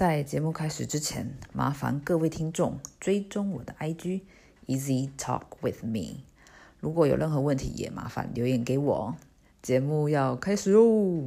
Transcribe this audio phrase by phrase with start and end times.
[0.00, 4.22] 在节目开始之前，麻烦各位听众追踪我的 IG
[4.66, 6.22] Easy Talk with Me。
[6.80, 9.14] 如果有任何问题，也麻烦留言给我。
[9.60, 11.26] 节目要开始喽！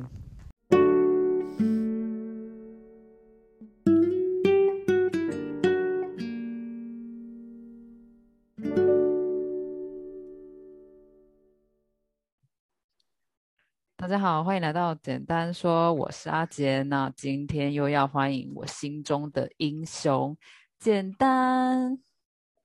[14.14, 16.84] 家好，欢迎来到简单说，我是阿杰。
[16.84, 20.38] 那今天又要欢迎我心中的英雄
[20.78, 21.97] 简单。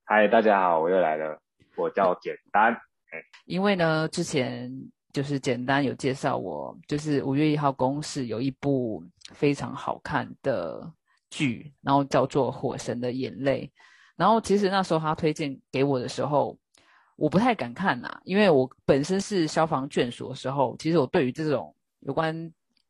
[0.03, 1.41] 嗨，大家好，我又来了，
[1.75, 2.77] 我叫简单。
[3.45, 4.71] 因为呢，之前
[5.11, 10.93] 就是简单有介绍我，就是五月一号公视有一部非常好看的
[11.31, 13.67] 剧，然后叫做《火神的眼泪》。
[14.15, 16.55] 然后其实那时候他推荐给我的时候。
[17.19, 22.49] 我不太敢看呐，因为我本身是消防眷属的时候，其实我对于这种有关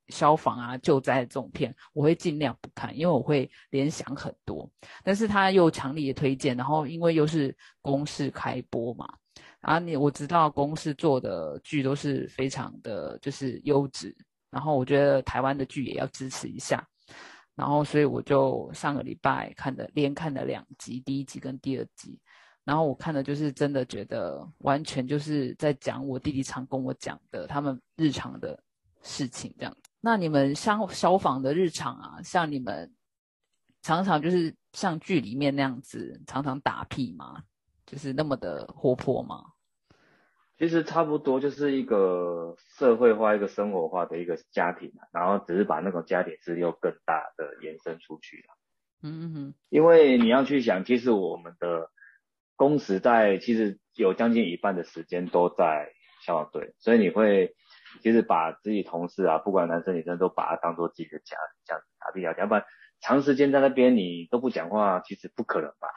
[0.10, 4.70] 消防啊、救灾的这种片，我会尽量不看，因为我会联想很多。
[5.04, 9.08] 但是他又强力的推荐，然后因为又是公视开播嘛，
[9.62, 14.16] 啊，你我知道公视做的剧都是非常的就是优质，
[14.52, 16.88] 然后我觉得台湾的剧也要支持一下，
[17.56, 22.20] 然后所以我就上个礼拜看的连看了两集，第一集跟第二集。
[22.66, 28.62] 然后我看的就是真的觉得完全就是在讲我弟弟常跟我讲的他们日常的
[29.02, 29.76] 事情这样。
[30.00, 32.94] 那你们消消防的日常啊，像你们
[33.82, 37.42] 常常就是像剧里面那样子，常常打屁吗？
[37.88, 39.46] 就是那么的活泼吗？
[40.60, 48.58] 其实差不多就是一个社会化、一个生活化的一个家庭啊，然后只是把那种家庭是又更大的延伸出去了。
[49.02, 49.54] 嗯嗯哼。
[49.70, 51.90] 因为你要去想，其实我们的。
[52.60, 55.94] 工时在其实有将近一半的时间都在
[56.26, 57.56] 消防队，所以你会
[58.04, 62.66] 其实把自己同事啊，不管男生女生都把他当做自己的家这样子打比较，要不然
[63.00, 65.88] 长时间在那边你都不讲话，其实不可能吧？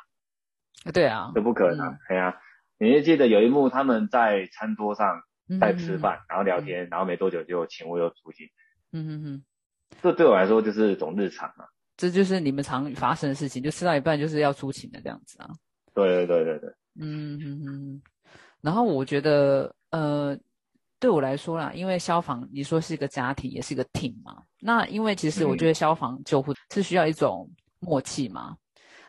[0.95, 1.99] 对啊，都不可能。
[2.09, 2.41] 对啊，
[2.79, 5.20] 你还记得有一幕他们在餐桌上
[5.61, 8.53] 在吃饭，然后聊天，然后没多久就请我又出去。
[8.92, 9.45] 嗯哼哼，
[10.01, 11.67] 这对我来说就是一种日常啊。
[11.97, 15.51] 这就是你们常发生的事情，就吃到一半就是要出勤的这样子啊。
[15.95, 18.03] 对对对对对，嗯哼哼，
[18.61, 20.39] 然后我觉得，呃，
[20.98, 24.42] 对我来说啦，因为消防你说是一个家庭，也是一个 team 嘛。
[24.61, 28.57] 那因为其实我觉得消防救护是需要一种默契嘛。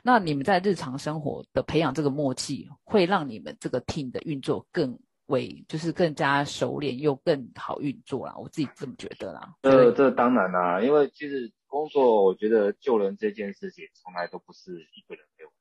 [0.01, 8.35] 那你们在日常生活的培养这个默契，会让你们这个 team 的运作更为就是更加熟练又更好运作啦。
[8.37, 9.53] 我自己这么觉得啦。
[9.61, 15.51] 这这当然啦，因为其实工作，我觉得救人这件事情从来都不是一个人给我。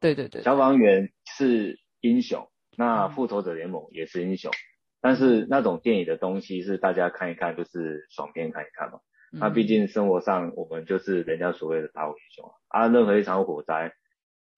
[0.00, 4.52] 对对对，消防员是英雄，那复仇者联盟也是英雄，
[5.00, 9.00] 但是那种电影的东西是大家看一看就是爽片看一看嘛。
[9.30, 13.92] 那毕竟生活上我们就是人家所谓的打火英雄啊，啊，任何一场火灾，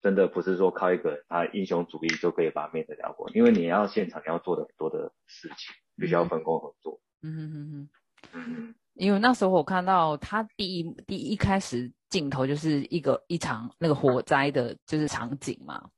[0.03, 7.01] 真的不是说靠一个人他英雄主义就可以把灭得了火，因为你要现场要做的很多的事情，必须要分工合作。
[7.23, 7.89] 嗯嗯嗯
[8.33, 11.91] 嗯，因为那时候我看到他第一第一开始。
[12.11, 15.89] 镜头就是一个一场那个火灾的，就是场景嘛。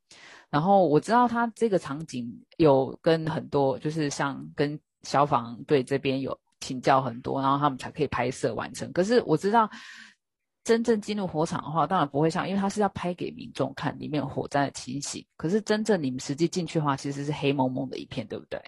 [0.51, 8.93] 然后我知道他这个场景有跟很多，就是像跟消防队这边有请教很多，然后他们才可以拍摄完成。
[8.93, 9.69] 可是我知道
[10.63, 15.25] 真正进入火场的话，当然不会像，因为他是要拍给民众看里面火灾的情形。
[15.39, 18.61] 可是真正你们实际进去的话，其实是黑蒙蒙的一片，对不对？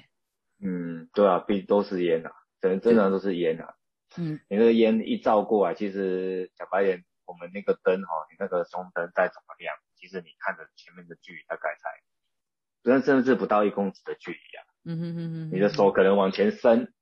[0.62, 2.32] 嗯，对啊，毕都是烟啊，
[2.62, 3.74] 整正常都是烟啊。
[4.16, 7.04] 嗯，你那个烟一照过来，其实讲白点。
[7.26, 14.60] 我们那个灯哈，你那个松灯再怎么亮，其实你看着前面的距离大概才，甚甚至不到一公尺的距离啊。
[14.84, 15.50] 嗯哼哼哼。
[15.52, 16.92] 你的手可能往前伸，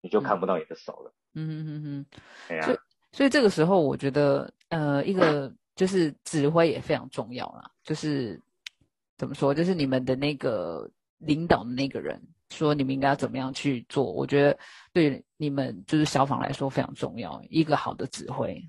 [0.00, 1.14] 你就看不到你的手了。
[1.34, 2.06] 嗯哼哼哼。
[2.48, 2.66] 对呀。
[3.12, 7.70] 所以这个时候，我觉得呃，一个就是指挥也非常重要啦。
[7.84, 8.42] 就是
[9.16, 12.20] 怎么说，就是你们的那个领导的那个人
[12.50, 14.58] 说你们应该要怎么样去做，我觉得
[14.92, 18.68] 对你们就是消防来说非常重要，一个好的指挥。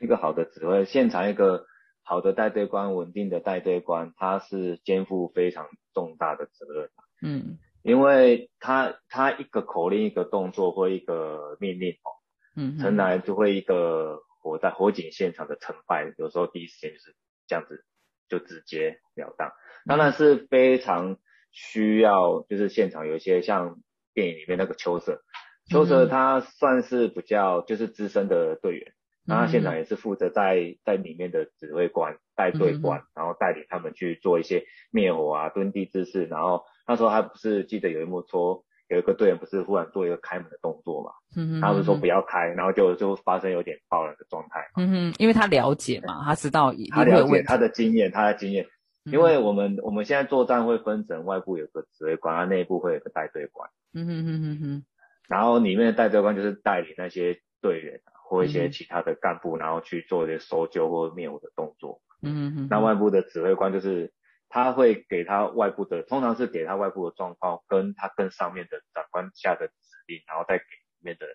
[0.00, 1.66] 一个好的指挥，现场一个
[2.02, 6.90] 好的带队官，稳定的带队官，他是肩负非常重大的责任。
[7.22, 12.08] 嗯，因为他他一个口令、一个动作或一个命令哦，
[12.56, 17.16] 嗯，成来就会一个火灾火警现场的成败，有时候第一时间就是
[17.46, 17.84] 这样子
[18.28, 19.52] 就直接了当。
[19.86, 21.16] 当然是非常
[21.52, 23.80] 需要，就是现场有一些像
[24.12, 25.22] 电影里面那个秋色，
[25.70, 28.92] 秋色他算是比较就是资深的队员。
[29.26, 36.26] 那他现场也是负责在在里面的指挥官、带队官，然后带领他们去做一些灭火啊、蹲地姿势。
[36.26, 44.64] 然后那时候还不是记得有一幕说有一个队员不是忽然做一个开门的动作嘛，嗯他们说不要开，然后就就发生有点爆了的状态。
[44.76, 48.66] 嗯哼，因为他了解嘛，他知道他了解他的经验，他的经验，
[49.04, 53.68] 因为我们我们现在作战会分成外部有个指挥官，他内部会有个带队官。
[53.92, 54.84] 嗯哼哼哼哼，
[55.28, 62.02] 然后里面的带队官就是带领那些队员或一些其他的干部，然后去做一些搜救或灭火的动作。
[62.22, 64.12] 嗯哼哼，那外部的指挥官就是。
[64.48, 69.74] 他会给他外部的，通常是给他外部的状况，跟他跟上面的长官下的指
[70.06, 71.26] 令，然后再给里面的，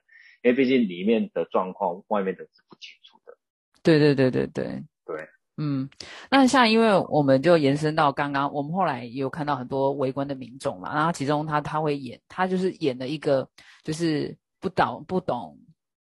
[0.42, 3.38] 因为毕竟里面的状况，外面的是不清楚的。
[3.84, 5.28] 对对对对对对，
[5.58, 5.90] 嗯，
[6.32, 13.50] 那像因为我们就延伸到刚刚，我们后来也有看到很多围观的民众嘛，然后其中他他会演，他就是演了一个
[13.84, 15.60] 就是不懂不懂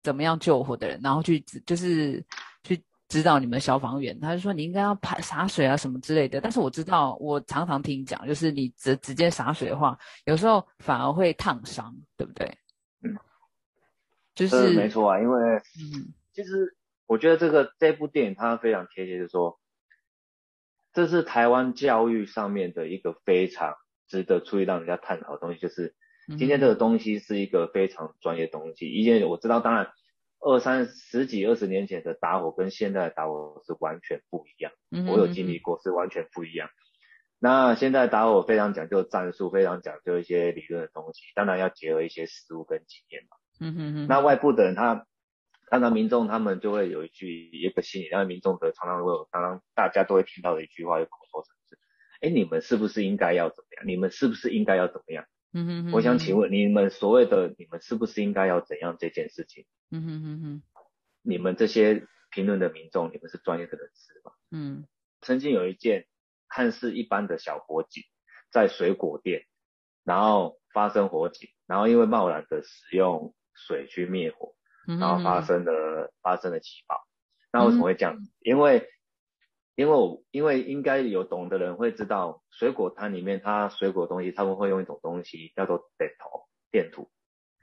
[0.06, 2.24] 怎么样救火的人，然后去就是
[2.64, 2.82] 去。
[3.08, 6.42] 指导你们消防员，他就说你应该要排洒水啊什么之类的。
[6.42, 12.58] 但是我知道，我常常听讲，就是你直直接洒水的话，有时候反而会烫伤，对不对？
[13.04, 13.16] 嗯，
[14.34, 16.76] 就是没错啊，因为嗯，其实
[17.06, 19.60] 我觉得这个这部电影它非常贴切，就是说，
[20.92, 23.76] 这是台湾教育上面的一个非常
[24.08, 25.94] 值得注意让人家探讨的东西，就是
[26.28, 28.88] 今天这个东西是一个非常专业东西。
[28.90, 29.92] 一件我知道，当然。
[30.38, 34.72] 二三十几二十年前的打火跟现在的打火是完全不一样，
[35.08, 36.70] 我有经历过，是完全不一样。
[37.40, 43.38] 那现在打火非常讲究战术，非常讲究一些理论的东西，当然要结合一些实物跟经验嘛。
[43.60, 44.08] 嗯哼哼。
[44.08, 45.08] 那外部的人他，
[45.72, 51.80] 看到民众他们就会有一句一个心理，然后民众的常常会有，常常大家都会听到的一句话，就口头禅是：
[52.22, 53.88] 哎，你们是不是应该要怎么样？
[53.88, 55.26] 你们是不是应该要怎么样？
[55.56, 55.92] 嗯哼哼。
[55.94, 59.66] 我想请问你们所谓的你们是不是应该要怎样这件事情？
[59.90, 60.64] 嗯哼哼哼，
[61.22, 64.32] 你们这些评论的民众，你们是专业的人士吗？
[64.52, 64.86] 嗯，
[65.22, 66.06] 曾经有一件
[66.50, 68.04] 看似一般的小火警，
[68.52, 69.46] 在水果店，
[70.04, 74.56] 然后发生火警，然后因为贸然的使用水去灭火，
[74.86, 77.08] 然后发生了发生了起爆。
[77.54, 78.18] 那为什么会这样？
[78.42, 78.90] 因为
[79.76, 87.10] 因为我因为应该有懂的人会知道，水果摊里面它水果东西他们会用一种东西叫做电头电土。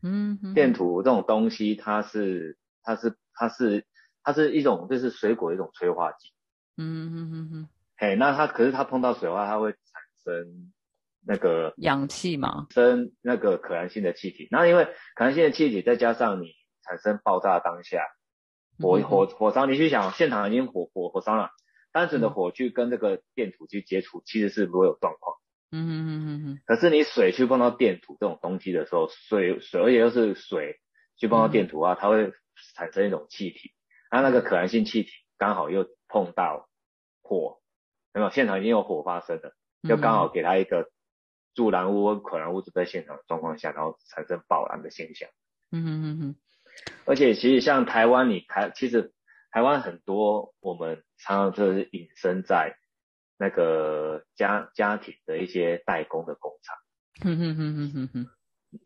[0.02, 3.86] 嗯，电土这种东西，它是它是它是
[4.22, 6.32] 它是一种就是水果一种催化剂。
[6.76, 7.68] 嗯嗯嗯嗯。
[7.96, 9.78] 嘿，那它可是它碰到水的话，它会产
[10.24, 10.72] 生
[11.24, 14.48] 那个氧气嘛，生那个可燃性的气体。
[14.50, 16.48] 那因为可燃性的气体再加上你
[16.82, 18.04] 产生爆炸当下，
[18.80, 21.50] 火火火烧，你去想现场已经火火火烧了，
[21.92, 25.36] 单纯的火去跟这个电土去接触，其实是不会有状况。
[25.70, 30.80] 嗯嗯嗯嗯嗯，可是你水去碰到电土这种东西的时候，水水而且又是水
[31.16, 32.32] 去碰到电土啊，它会
[32.74, 33.72] 产生一种气体，
[34.10, 36.68] 它那个可燃性气体刚好又碰到
[37.22, 37.60] 火，
[38.12, 38.28] 没有？
[38.30, 39.54] 现场已经有火发生了，
[39.88, 40.90] 就刚好给它一个
[41.54, 45.30] 助燃物可燃物质在现场的状况下，然后产生爆燃的现象。
[45.70, 46.36] 嗯嗯嗯嗯，
[47.06, 49.14] 而且其实像台湾，你台其实
[49.50, 52.76] 台湾很多我们常常就是隐身在。
[53.38, 56.76] 那个家家庭的一些代工的工厂，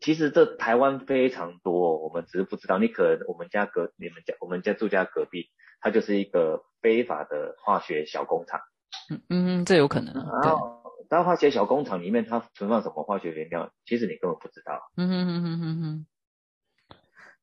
[0.01, 2.79] 其实这台湾非常多，我们只是不知道。
[2.79, 8.61] 你可能我们家隔你们家我们家住家隔壁，它就是一个非法的化学小工厂。
[9.11, 10.11] 嗯嗯，这有可能。
[10.15, 10.51] 对，
[11.07, 14.81] 但化学小工厂里面它存放什么化学原料，其实你根本不知道。
[14.95, 16.05] 嗯哼哼哼哼哼。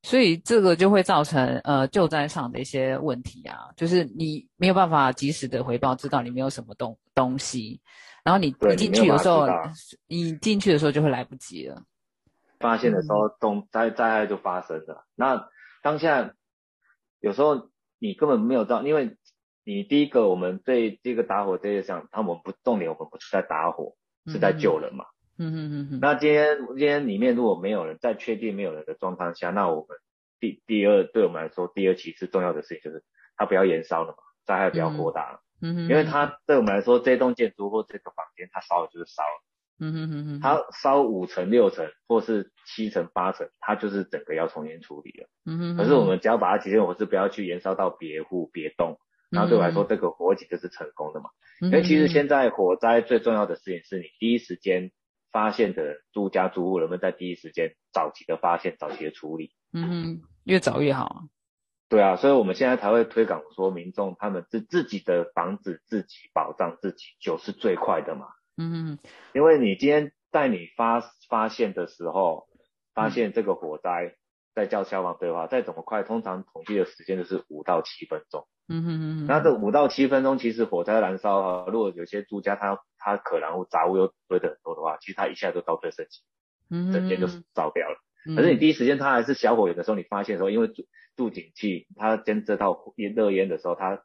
[0.04, 7.80] 所以这个就会造成呃救灾上的一些问题啊，就是你没有办法及时的回报，知道你没有什么东东西，
[8.22, 9.46] 然后你你进去有时候，
[10.06, 11.82] 你进去的时候就会来不及了。
[12.60, 15.06] 发现的时候，东灾灾害就发生了。
[15.14, 15.48] 那
[15.82, 16.34] 当下
[17.20, 19.16] 有时候你根本没有到，因为
[19.64, 23.96] 你第一个我们对这个打火这些项，他们不重点，我们不是在打火，
[24.26, 25.06] 是在救人嘛。
[25.06, 29.98] 嗯嗯嗯嗯，那今天今天里面如果没有人，在确定没有人的状况下，那我们
[30.38, 33.02] 第第二对我们来说，第二其次重要的事情就是
[33.36, 35.40] 它不要延烧了嘛，灾害不要扩大了。
[35.60, 39.42] 嗯嗯，因为它对我们来说，这栋建筑或这个房间它烧了就是烧了。
[39.80, 45.28] 嗯嗯嗯嗯，它烧五层六层或是七层八层，它就是整个要重新处理了。
[45.46, 48.98] 嗯嗯，可是我们只要把它提升火势，不要去延烧到别户别栋，
[49.30, 51.30] 然后对我来说，这个火警就是成功的嘛。
[51.60, 54.92] 因为其实现在火灾最重要的事情是你第一时间。
[55.34, 61.24] 发现的住家住户人们在第一时间早期的发现、早期的处理，嗯哼，越早越好。
[61.88, 68.28] 对啊，所以我们现在才会推广说，民众他们自自己的房子自己保障自己，就是最快的嘛。
[68.56, 72.46] 嗯哼，因为你今天在你发发现的时候，
[72.94, 74.14] 发现这个火灾，
[74.54, 78.46] 在叫消防队的话，再怎么快，通常统计的时间就是五到七分钟。
[78.68, 86.22] 嗯哼哼，那这五到七分钟，其实火灾燃烧啊，如果有些住家它它可燃物杂物又堆的很多的话，其实它一下就到最盛期。
[86.70, 87.96] 整间就烧掉了。
[88.34, 94.02] 可是你第一时间它还是小火源的时候，你发现的时候，因为住住警器它监测到烟热烟的时候，它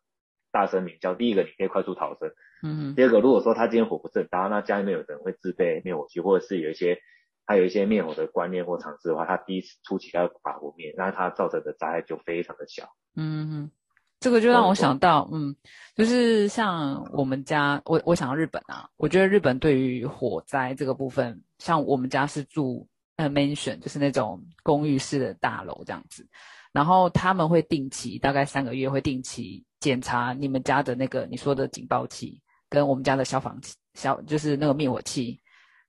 [0.52, 1.16] 大声鸣叫。
[1.16, 2.96] 第一个你可以快速逃生，嗯。
[2.96, 7.00] 第二个，如果说它今天火不是很大，那家里面有人会自备灭火器，或者是有一些
[7.46, 12.90] 他有一些灭火的观念或常识的话，他第一次初期要把火灭，那它造成的灾害就非常的小。
[13.16, 13.72] 嗯。
[14.20, 15.56] 这个就让我想到，嗯，
[15.96, 22.86] 就是像我们家，我我想到日本啊，我觉得日本对于火灾这个部分，像我们家是住
[23.16, 26.28] 呃 mansion，就是那种公寓式的大楼这样子，
[26.74, 35.40] 然后他们会定期，大概三个月会定期检查你们家的那个你说的警报器跟我们家的消防器，消就是那个灭火器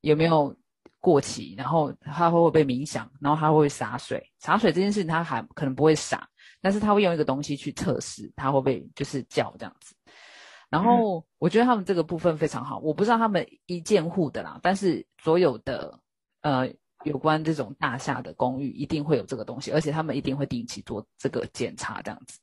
[0.03, 0.57] 有没有
[1.01, 6.29] 过期，然后它会不会被冥想，然后它会不会洒水，洒水这件事情它还可能不会洒。
[6.63, 9.95] 但是他会用一个东西去测试，他会不会就是叫这样子。
[10.69, 15.99] 然后我觉得他们这个部分非常好，我不知道他们一建户的啦，但是所有的
[16.43, 16.69] 呃
[17.05, 22.39] 有关这种大厦的公寓一定会有这个东西，而且他们一定会定期做这个检查这样子。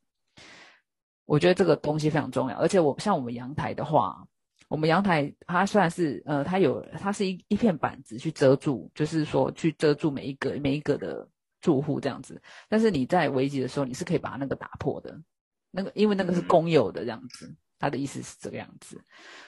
[1.26, 4.28] 我觉得这个东西非常重要，而且我像我们阳台的话，
[4.68, 11.30] 我们阳台它虽然是呃它有它是一一片板子去遮住，就是说去遮住每一个每一个的。
[11.68, 15.22] 住户这样子，但是你在危急的时候，你是可以把那个打破的，
[15.70, 19.04] 那个因为那个是公有的这样子，他的意思是这个样子，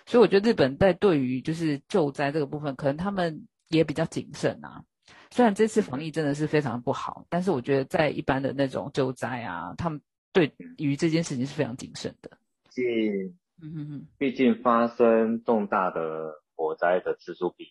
[0.05, 4.83] 所以我觉得日本在对于就是救灾这个部分，可能他们也比较谨慎啊。
[5.31, 10.01] 虽然这次防疫真的是非常不好，但是我觉得在一般的那种救灾啊，他们
[10.33, 12.31] 对于这件事情是非常谨慎的。
[12.75, 17.67] 毕竟，嗯哼哼，毕竟发生重大的火灾的次数比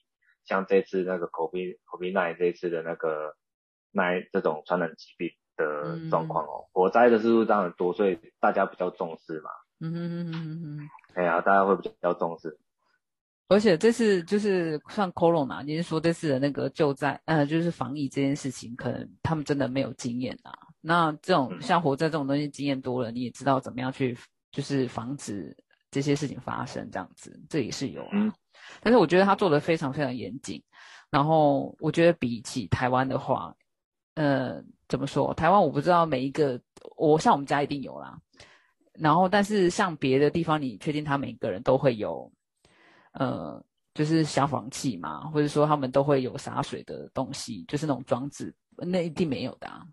[0.47, 3.37] 像这次那个 COVID COVID nine 这次的那个。
[3.90, 9.50] 那这种传染疾病的状况哦，火灾的次数当然多，所以大家比较重视嘛。
[9.80, 10.88] 嗯哼哼哼哼。
[11.14, 12.59] 哎呀，大家会比较重视。
[13.49, 20.52] 而且这次就是像 Corona，你是说这次的那个救灾，呃，就是防疫这件事情，可能他们真的没有经验啊。
[20.80, 24.16] 那这种像火灾这种东西，经验多了，你也知道怎么样去
[24.52, 25.57] 就是防止
[25.90, 28.33] 这些事情发生，这样子这也是有啊。
[28.80, 30.62] 但是我觉得他做的非常非常严谨，
[31.11, 33.54] 然后我觉得比起台湾的话。
[34.18, 35.32] 呃，怎么说？
[35.34, 36.60] 台湾我不知道每一个，
[36.96, 38.18] 我像我们家一定有啦。
[38.94, 42.32] 然后，但是像别的地方，你确定他每个人都会有，
[43.12, 49.68] 呃，就是消防器嘛，或者说他们都会有洒水的东西，就是那种装置，那一定没有的。
[49.68, 49.87] 啊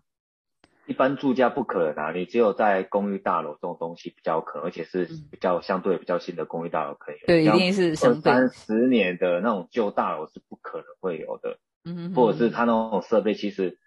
[0.88, 7.26] 一般住家不可能啊，你只有在公寓大楼这种东西比较可能，而且是比较相对比较新的公寓大楼可以有。
[7.28, 11.60] 对，一定是二三十年的那种旧大楼是不可能会有的。
[11.84, 13.78] 嗯或者是他那种设备其实。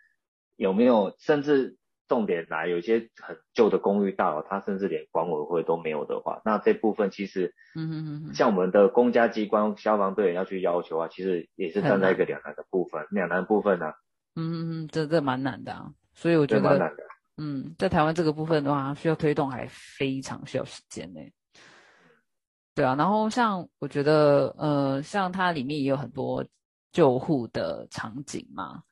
[0.59, 13.93] 有没有甚至重点来，有一些很旧的公寓大楼，它甚至连管委会都没有的话，那这部分其实，嗯嗯嗯，像我们的公家机关消防队员要去要求啊，其实也是站在一个两难的部分，两难部分呢，
[14.35, 17.03] 嗯嗯嗯，这这蛮难的啊，所以我觉得蛮难的，
[17.37, 21.21] 嗯，在台湾这个部分的话，需要推动还非常需要时间呢，
[22.75, 26.45] 对啊，然后像我觉得，呃，像它里面也有很多
[26.91, 28.83] 救护的场景嘛。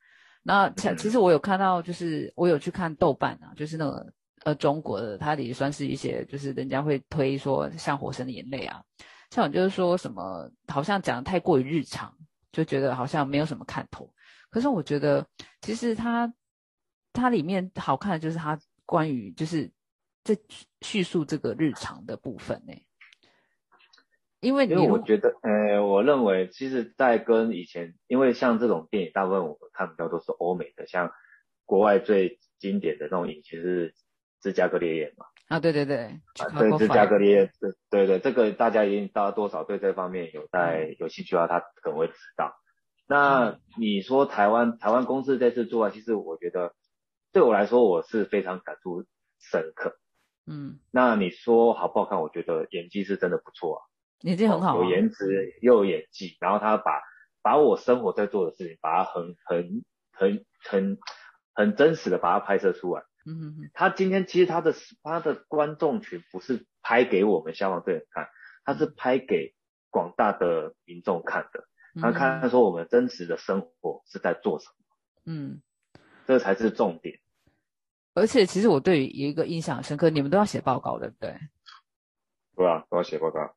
[0.47, 4.13] 那其其实我有看到，就是我有去看豆瓣啊，就是那个
[4.45, 8.81] 呃中国的，它也算是一些，就是人家会推说像《火神的眼泪》啊，
[9.29, 12.15] 像我就是说什么，好像讲的太过于日常，
[12.53, 14.09] 就觉得好像没有什么看头。
[14.49, 15.27] 可是我觉得，
[15.59, 16.33] 其实它
[17.11, 19.69] 它里面好看的就是它关于就是
[20.23, 20.33] 这
[20.79, 22.73] 叙述这个日常的部分呢。
[24.39, 31.11] 因为因为我觉得，呃，我认为其实，在跟以前，因为像这种电影，大部分我们看到都是欧美的，像
[31.65, 33.93] 国外最经典的那种影其实是
[34.41, 35.25] 芝加哥烈焰嘛。
[35.47, 42.53] 啊，对对对，啊，对芝加哥烈焰，对对对，这个大家已经到多少对这方面有在有兴趣的话，他可能会知道。
[43.07, 46.75] 那你说台湾台湾公司这次做啊，其实我觉得
[47.31, 49.05] 对我来说，我是非常感触
[49.39, 49.97] 深刻。
[50.45, 52.21] 嗯，那你说好不好看？
[52.21, 53.81] 我觉得演技是真的不错啊。
[54.21, 57.01] 演技很好，有颜值又有演技，然后他把
[57.41, 60.97] 把我生活在做的事情，把它很很很很
[61.53, 63.03] 很真实的把它拍摄出来。
[63.25, 63.69] 嗯哼哼。
[63.73, 68.27] 他今天其实他的他的观众群不是拍给我们消防队员看，
[68.63, 69.53] 他是拍给
[69.89, 71.67] 广大的民众看的。
[71.99, 74.85] 他看说我们真实的生活是在做什么。
[75.25, 75.61] 嗯。
[76.27, 77.19] 这才是重点。
[78.13, 81.37] 而且其实我对于一个印象深刻，你们都要写报告，对不对？
[82.55, 83.55] 对啊，都要写报告。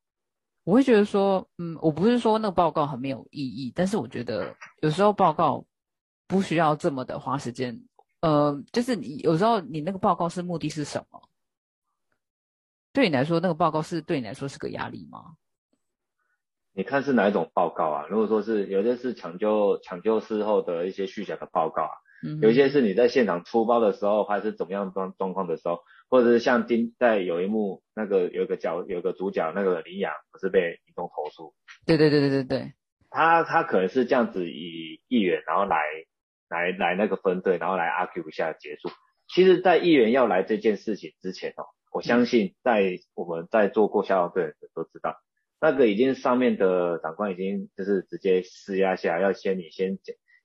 [0.70, 5.64] 我会觉得说，嗯，我不是说那个报告很没有意义，但是我觉得有时候报告
[6.28, 7.82] 不需要这么的花时间，
[8.20, 11.20] 呃，就是你有时候你那个报告是目的是什么？
[12.92, 15.34] 对你来说，那个报告是对你来说是个压力吗？
[16.72, 18.06] 你看是哪一种报告啊？
[18.08, 21.90] 如果说是有些是抢救抢救事后的一些虚假的报告啊，
[22.42, 31.54] 有一些是你在现场出包的时候，还是怎么样状状况的时候，或者是像今在有一幕那个有一个角有个主角那个林阳不是被民众投诉？
[31.86, 32.72] 对对对对对对，
[33.08, 35.78] 他他可能是这样子以议员然后来
[36.48, 38.90] 来来那个分队，然后来 argue 一下结束。
[39.32, 41.62] 其实，在议员要来这件事情之前哦，
[41.92, 45.16] 我相信在我们在做过消防队的人都知道。
[45.60, 49.98] 那个已经上面的长官已经就是直接施压下来，要先你先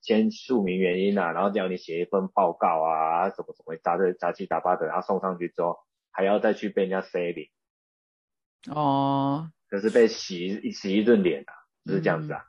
[0.05, 5.79] 先述明原因啊，然后叫你写一份报告啊，什么什么杂的杂七杂八的，然后送上去之后，
[6.12, 7.50] 还要再去被人家 C 脸，
[8.69, 11.53] 哦，可是被洗洗一顿脸啊，
[11.85, 12.45] 就是这样子啊。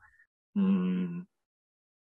[0.55, 1.27] 嗯，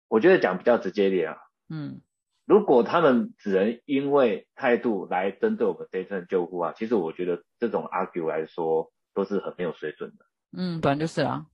[0.10, 1.38] 我觉得讲比较直接一点啊，
[1.70, 2.02] 嗯，
[2.46, 10.26] 如果他们只能因为态度来针对我们这一份救护啊，其实我觉得这种 argue 来说都是很没有水准的。
[10.58, 11.46] 嗯，本来就是啊。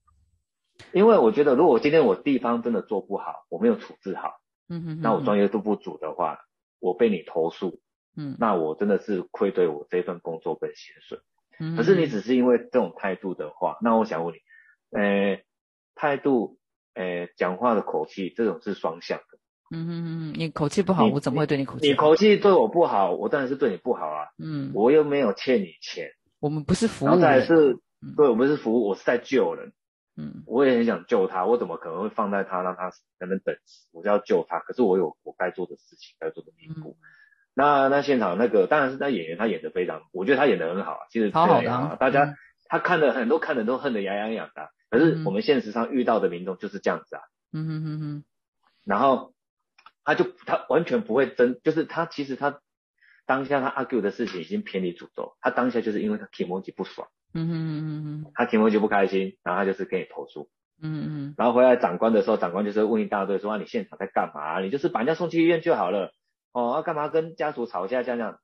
[0.92, 4.34] 因为我觉得，如果今天我地方真的做不好，我没有处置好，
[4.68, 6.38] 嗯哼，那我专业度不足的话，
[6.80, 7.80] 我被你投诉，
[8.16, 11.18] 嗯，那我真的是愧对我这份工作跟薪水。
[11.58, 14.38] 嗯，可是你只是因为这种态度的话，那我想问你，
[14.98, 15.40] 呃，
[15.94, 16.58] 态度，
[16.94, 19.38] 呃，讲话的口气，这种是双向的。
[19.70, 21.88] 嗯哼哼，你口气不好，我怎么会对你口气？
[21.88, 24.26] 你口气对我不好，我当然是对你不好啊。
[24.38, 26.10] 嗯，我又没有欠你钱。
[26.38, 27.78] 我们不是服务再是。
[28.16, 29.72] 对，我们是服务，我是在救人。
[30.18, 33.86] 嗯，我也很想救他，我怎么可能会放在他让他在那等死？
[33.92, 36.96] 我就要救他，可是我有我该做的事情，该做的义务。
[37.54, 41.00] 那那现场那个当然是那演员，他演的非常，我觉得他演的很好啊。
[41.10, 42.34] 其实好好的，大家
[42.66, 44.70] 他看的很多看的都恨得牙痒痒的。
[44.88, 47.22] 可是我们现实上遇到的民众就是这样子啊。
[47.52, 48.24] 嗯哼哼哼。
[48.84, 49.34] 然后
[50.04, 52.60] 他就他完全不会争，就是他其实他
[53.26, 57.08] 当下他 argue 的事情已经偏离主轴，他当下就是因为他 emoji 不爽。
[57.36, 60.48] 嗯哼嗯哼，他听完就不开心，然后他就是跟你投诉。
[60.82, 64.60] 嗯嗯，然后回来长官的时候，长官就是问一大堆，说啊你现场在干嘛？
[64.60, 66.12] 你就是把人家送去医院就好了。
[66.52, 68.38] 哦，要干嘛跟家属吵架这样？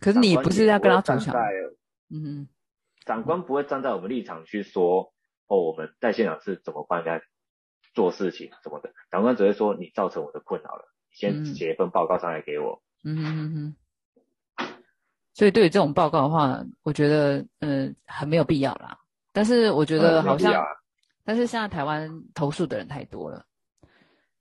[0.00, 1.32] 可是你不是要跟他站在，
[2.10, 2.48] 嗯哼，
[3.04, 5.12] 长官不会站在我们立场去说，
[5.46, 7.24] 哦我们在现场是怎么帮人家
[7.94, 8.92] 做事情什么的。
[9.10, 12.82] 长官只会说你造成我的困扰了，你先写一份报告上来给我。
[13.04, 13.76] 嗯哼哼哼。
[15.36, 18.98] 所以对于这种报告的话，我觉得嗯很没有必要啦。
[19.34, 20.64] 但是我觉得好像，
[21.26, 23.44] 但是现在台湾投诉的人太多了，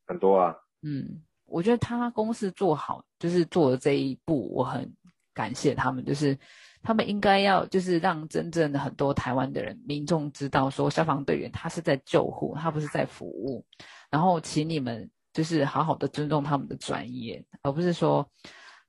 [0.07, 0.55] 很多啊。
[0.83, 4.89] 嗯，我觉得他公司做好，就是做了这一步，我很
[5.33, 6.05] 感谢他们。
[6.05, 6.37] 就是
[6.81, 13.65] 他们应该要，就是让真正的很多台湾的人民众知道，说消防队员他是在救护，他不是在服务。
[14.09, 18.25] 然后请你们就是好好的尊重他们的专业，而不是说。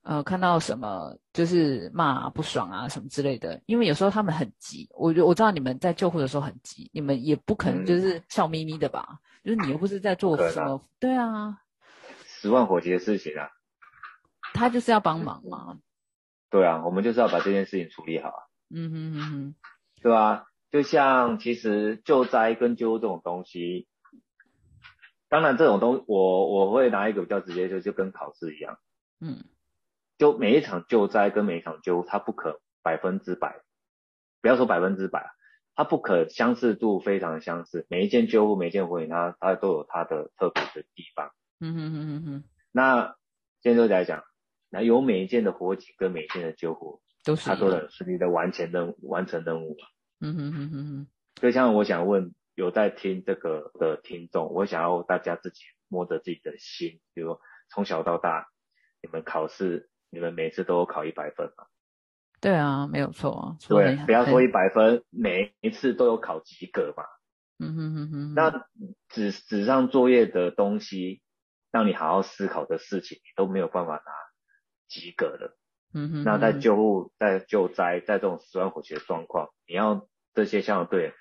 [0.09, 9.19] 呃，看到什么就是骂不爽啊什么之类的，因为有时候他们很急，我我知道你们在救护的时候很急，你们也不可能就是笑眯眯的吧？
[9.43, 11.59] 就是你又不是在做什么，对啊，
[12.25, 13.51] 十万火急的事情啊，
[14.55, 15.79] 他就是要帮忙嘛，
[16.51, 18.41] 对啊，我们就是要把这件事情处理好啊，
[18.71, 19.55] 嗯哼哼哼，
[20.03, 20.45] 对啊？
[20.71, 23.89] 就像其实救灾跟救这种东西，
[25.29, 28.79] 当然这种东我我会拿一个比较直接，就就跟考试一样，
[29.21, 29.45] 嗯。
[30.19, 33.61] 就每一场救灾跟每一场救，它不可百分之百，
[34.41, 35.31] 不要说百分之百，
[35.75, 37.87] 它不可相似度非常相似。
[37.91, 41.33] 每一件救护、每一件火警，它它都有它的特别的地方。
[41.61, 42.45] 嗯哼哼哼哼。
[42.73, 43.17] 那
[43.61, 44.25] 现在就来讲，
[44.71, 49.77] 那有每一件的火警跟每一件的救护，都是它都能顺利的完成任完成任务。
[50.21, 51.07] 嗯哼哼哼哼。
[51.35, 58.49] 就像我想问有在听这个的听众，我想要大家自己摸着自己的心，比如从小到大，
[59.03, 59.91] 你们考试。
[60.17, 61.67] 你们每次都有考一百分吗？
[62.41, 63.59] 对啊，没有错啊。
[63.69, 67.05] 对，不要说一百分，每一次都有考及格嘛。
[67.59, 68.35] 嗯哼哼哼。
[68.35, 68.67] 那
[69.11, 71.21] 纸纸上作业的东西，
[71.71, 74.13] 让你好好思考的事情，你都没有办法拿
[74.89, 75.55] 及格的。
[75.93, 76.25] 嗯哼。
[76.25, 81.13] 那在救护、在救灾、在这种十万火急的状况，你要这些消防队，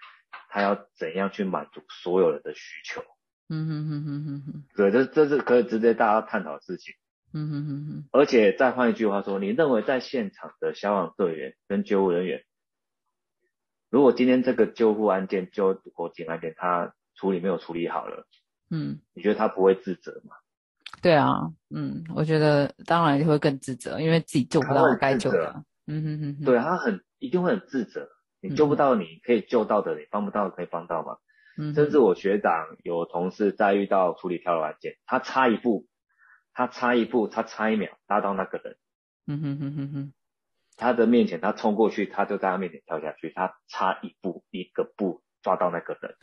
[0.47, 3.03] 他要怎样去满足所有人的需求？
[3.49, 4.63] 嗯哼哼哼哼哼。
[4.77, 6.93] 对，这这是可以直接大家探讨的事情。
[7.37, 12.45] 嗯哼哼哼，而且再换一句话说，你认为在现场的消防队员跟救护人员，
[13.89, 18.25] 如果今天这个救护案件、救火警案件，他处理没有处理好了，
[18.71, 20.37] 嗯，你觉得他不会自责吗？
[21.01, 25.65] 对啊，嗯，我觉得当然就会更自责，因为自己救不到该救的。
[25.87, 28.07] 嗯哼哼，对他很一定会很自责，
[28.39, 31.17] 你救不到你可以救到的，你帮不到可以帮到吗？
[31.57, 35.85] 嗯，甚至我学长有同事在遇到处理跳楼案件，他差一步。
[36.55, 38.77] 他差一步，他差一秒，拉到那个人，
[39.27, 40.13] 嗯哼哼哼哼，
[40.77, 46.15] 他的面前，他冲过去，他就在他面前跳下去，他差一步，一个步抓到那个人。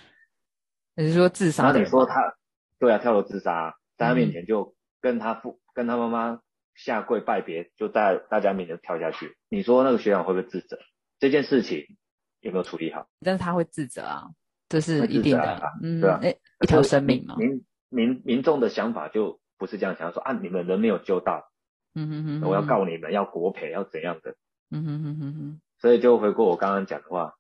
[0.97, 1.71] 你是说自杀？
[1.71, 2.35] 那你说他，
[2.81, 6.41] 对啊，跳楼自杀，在他面前就跟他父跟他妈妈
[6.75, 9.37] 下跪拜别，就在大家面前跳下去。
[9.51, 10.79] 你说那个学长会不会自责？
[11.19, 11.97] 这件事情
[12.41, 13.07] 有没有处理好？
[13.21, 14.31] 但是他会自责啊，
[14.71, 17.37] 这是一定的，嗯，对啊，哎，一条生命嘛。
[17.37, 21.49] 民民民众的想法就不是这样想，说啊，你们人没有救到，
[21.95, 24.35] 嗯哼哼，我要告你们，要国赔，要怎样的？
[24.73, 25.61] 嗯哼哼哼哼。
[25.79, 27.35] 所以就回过我刚刚讲的话。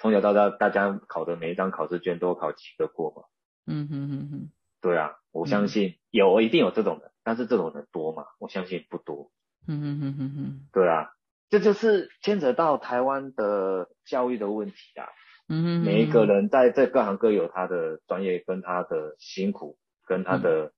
[0.00, 3.22] 从小到大，大家考的每一张考试卷都考几个过嘛？
[3.66, 4.50] 嗯哼哼哼，
[4.80, 8.24] 对啊，我相信有，一定有这种人，但是这种人多嘛？
[8.38, 9.30] 我相信不多。
[9.66, 11.10] 嗯哼哼哼哼，对啊，
[11.50, 15.04] 这就是牵扯到台湾的教育的问题啊。
[15.48, 20.72] 嗯哼，每一个人在这各行各有他的专业跟他的辛苦跟他的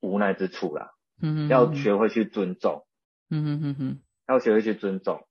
[0.00, 0.90] 无奈之处啦。
[1.22, 2.86] 嗯哼，要学会去尊重。
[3.30, 5.26] 嗯哼哼哼，要学会去尊重。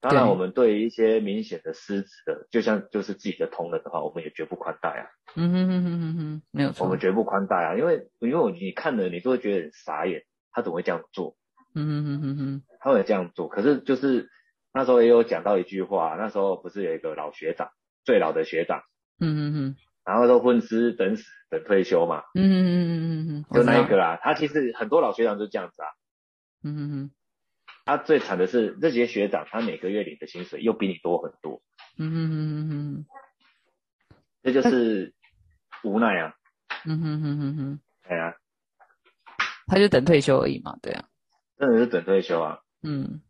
[0.00, 5.06] 当然，我们对于一些明显的失职的，就像就是自己的同仁的话，我们也绝不宽待啊。
[5.36, 6.84] 嗯哼哼哼哼哼，没有错。
[6.86, 11.36] 我们绝不宽待啊，因为因为你看了，你就会觉得很傻眼，他怎么会这样做？
[11.74, 13.48] 嗯哼哼哼哼，他会这样做。
[13.48, 14.30] 可是就是
[14.72, 17.68] 那时候也有讲到一句话，那时候不是有一个老学长，
[18.02, 18.82] 最老的学长，
[19.20, 22.22] 嗯哼哼，然后都混吃等死等退休嘛。
[22.34, 24.18] 嗯嗯嗯嗯嗯，就那一个啦。
[24.22, 25.88] 他其实很多老学长就这样子啊。
[26.62, 27.10] 嗯哼哼。
[27.86, 31.62] 他最惨的是这些学长，他每个月领的薪水又比你多很多。
[31.98, 33.06] 嗯哼哼哼哼，
[34.42, 35.14] 这就是
[35.82, 36.34] 无奈啊。
[36.84, 38.34] 嗯哼哼哼哼，对啊，
[39.66, 41.04] 他就等退休而已嘛，对啊。
[41.58, 42.60] 真的是等退休啊。
[42.82, 43.20] 嗯。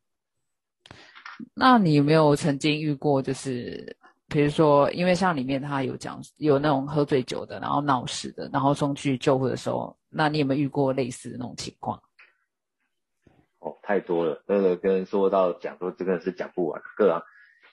[1.54, 3.96] 那你有没有曾经遇过，就是
[4.30, 12.00] 比如说，因为像里面他有讲有那种喝醉酒的，然后闹事的，然后送去救护的时候，那你有没有遇过类似的那种情况？
[13.58, 16.80] 哦，太多了，这个跟说到讲说这个是讲不完。
[16.96, 17.22] 个啊，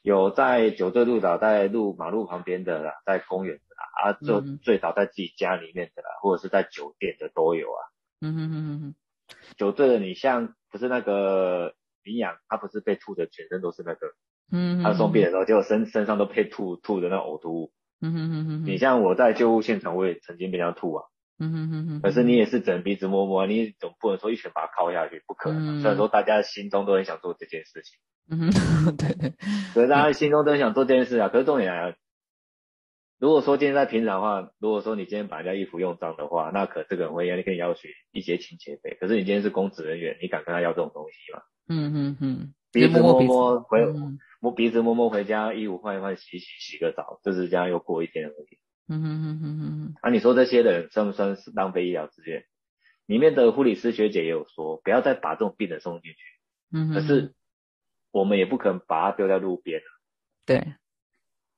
[0.02, 7.80] 有在酒醉路倒在路马路旁边的啦，在公园的啦，啊，就醉倒在自己家里面的啦，或者是在酒店的都有啊。
[8.20, 8.96] 嗯哼哼哼哼。
[9.58, 14.08] 酒醉的，你像不是那个羚羊，他不是被吐的全身都是那个，
[14.52, 17.72] 嗯，他送病的时候，结果身身上都配吐吐的那呕吐物。
[18.02, 18.66] 嗯哼哼哼。
[18.66, 21.06] 你像我在救护现场，我也曾经被人家吐啊。
[21.40, 25.82] 嗯哼哼哼，可是你也是整鼻子摸摸，你总不能说一拳把他敲下去，不可能。
[25.82, 28.00] 虽然说大家心中都很想做这件事情，
[28.32, 29.34] 嗯哼，对 对，
[29.74, 31.30] 可是大家心中都很想做这件事啊。
[31.30, 31.96] 可是重点来了，
[33.20, 37.82] 如果说今天在平常的话，如果说你今天把人家衣服用脏的话，那可这个人会你可以要求
[38.12, 38.98] 一些清洁费。
[39.00, 41.42] 可是你今天是公职人员，你敢跟他要这种东西吗？
[41.70, 43.86] 嗯哼哼，鼻子摸摸回
[44.40, 48.60] 摸鼻子摸摸回家，衣服换一换，洗洗洗个澡，就是这样又过一天而已。
[48.90, 52.46] 嗯哼哼哼哼，啊，你说这些人算不算是浪费医疗资源？
[53.06, 56.18] 里面的护理师学姐也有说，不要再把这种病人送进去。
[56.72, 56.94] 嗯哼。
[56.94, 57.34] 可是
[58.12, 59.82] 我们也不可能把他丢在路边
[60.46, 60.74] 对。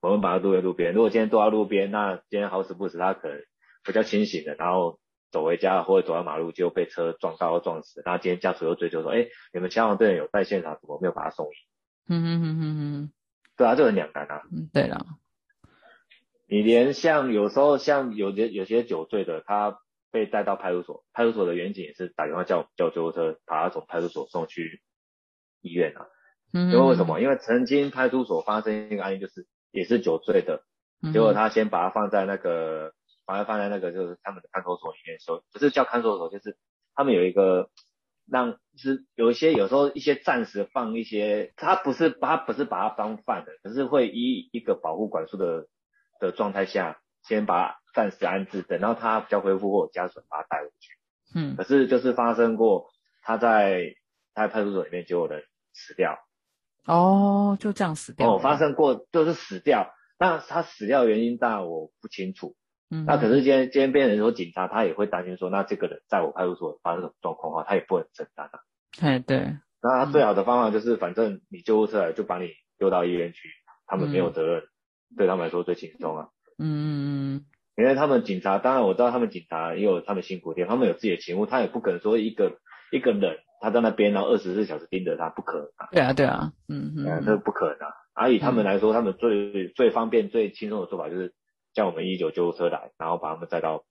[0.02, 3.38] 我们把他丢在路边，如果今天丢在路边，那今天好死不死他可能
[3.84, 4.98] 比较清醒的，然后
[5.30, 11.50] 走回家或者走到马路就被车撞到撞死，然后今天家属又追究说，哎，你们消防队员有在现场，怎么没有把他送医？
[12.10, 13.12] 嗯哼哼哼哼。
[13.56, 14.42] 对啊，就很两难啊。
[14.52, 15.06] 嗯，对了。
[16.48, 19.80] 你连像有时候像有些有些酒醉的，他
[20.12, 24.82] 被带到派出所，派出所的员警也是打电话叫叫救护车，把他从派出所送去
[25.62, 26.08] 医院啊。
[26.52, 26.72] 嗯。
[26.72, 27.20] 因为为什么？
[27.22, 30.64] 因为曾经派出所发生一个案例，就是也是酒醉的，
[31.14, 32.94] 结果他先把他放在那个，
[33.26, 36.58] 把他放在那个就是他们的看守所里面收，不是叫看守所，就是
[36.96, 37.70] 他们有一个
[38.32, 45.68] 让，就是有一些有时候一些暂时放一些，他不是他不是把它当饭的，可是会依一个保护管束的。
[46.22, 50.92] 的状态下，先把暂时安置，等到他比较恢复或家属把他带回去。
[51.34, 52.90] 嗯，可是就是发生过
[53.22, 53.96] 他在
[54.34, 56.20] 他在派出所里面就有人死掉。
[56.84, 58.36] 哦，就这样死掉。
[58.36, 62.58] 哦，发生过就是死掉，那他死掉原因当然我不清楚。
[62.92, 68.60] 嗯，那可是今天今天变成说警察他也会担心说，那这个人在我派出所发生什么状况的话，他也不能承担啊。
[69.02, 69.58] 哎，对。
[69.82, 73.50] 那他最好的方法就是，反正你救护车来就把你丢到医院去，
[73.86, 74.64] 他们没有责任。
[75.18, 76.28] 对他们来说最轻松啊，
[76.60, 82.60] 嗯嗯嗯，因为他们警察，当然我知道他们警察也有他们辛苦点，他们有自己的勤务，他也不可能说一个
[82.92, 85.88] 一个人他在那边然后二十四小时盯着他，不可能啊。
[85.92, 87.94] 对啊对啊，嗯嗯，这不可能啊。
[88.14, 91.34] 而以他们来说，他们最最方便最轻松的做法就是
[91.74, 93.84] 叫我们一九救护车来，然后把他们载到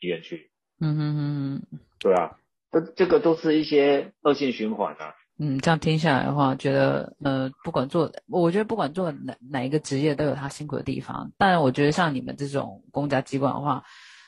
[0.00, 0.50] 医院去。
[0.80, 2.36] 嗯哼哼，对啊，
[2.72, 5.14] 这这个都是一些恶性循环啊。
[5.38, 11.32] 嗯，这样听下来的话，觉得呃，不管做，我觉得不管做哪哪一个职业，都有他辛苦的地方。
[11.36, 13.82] 当然，我觉得像你们这种公家机关的话，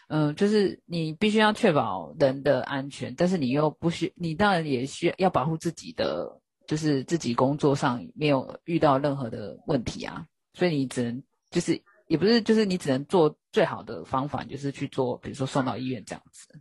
[0.08, 10.26] 嗯，就是你必须要确保人的安全，但是你又不需，你当然也需要要保护自己的，就是自己工作上没有遇到任何的问题啊。
[10.54, 16.60] 所以你只能就是也不是，就是你只能做最好的方法，就是去做，比如说送到医院这样子。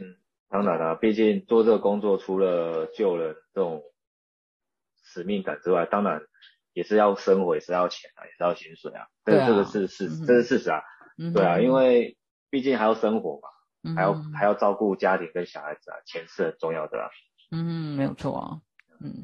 [0.00, 0.16] 嗯，
[0.48, 3.82] 当然了，毕竟做这个工作除了救人这种
[5.02, 6.20] 使命感之外，当然
[6.72, 9.06] 也是要生活，也是要钱啊，也是要薪水啊。
[9.24, 10.82] 对，这个是事，这是事实啊。
[11.34, 12.16] 对啊，因为
[12.50, 17.08] 毕竟还要生活嘛，还要还要照顾家庭跟小孩子啊，钱是很重要的啊。
[17.52, 18.60] 嗯，没有错啊。
[19.00, 19.22] 嗯。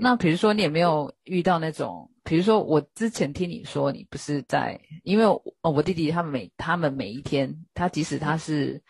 [0.00, 2.10] 那比如说，你有没有遇到那种？
[2.24, 8.80] 比如说，我之前听你说，你不是在，因为哦，我弟弟他每他们每一天，他即使他是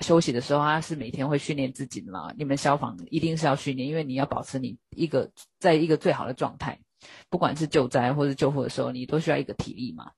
[0.00, 2.32] 休息的时候，他是每天会训练自己的嘛。
[2.36, 6.78] 你们消防一定是要训练，因为你要保持你一个在一个最好的状态，
[7.30, 10.10] 不管是救灾或者救护的时候，你都需要一个体力嘛。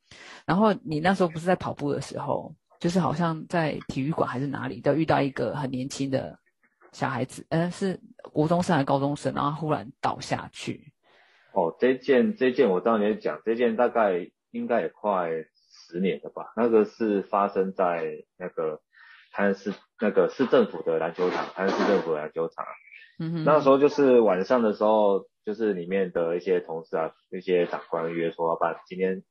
[0.44, 6.36] 然后你那时候不是在跑步的时候，就是好像在体育馆还是哪里，都遇到一个很年轻的。
[6.92, 8.00] 小孩子，嗯，是
[8.32, 9.32] 国中生还是高中生？
[9.34, 10.92] 然后忽然倒下去。
[11.52, 15.30] 哦，这件这件我知道你在讲，这件大概应该也快
[15.88, 16.52] 十年了吧？
[16.56, 18.80] 那个是发生在那个
[19.32, 22.64] 台南市那个市政府的篮球场，台南市政府的篮球场。
[23.18, 23.44] 嗯哼。
[23.44, 29.22] 那时候就是晚上的时候，就是里面的一些同事啊，一些长官约说，把今天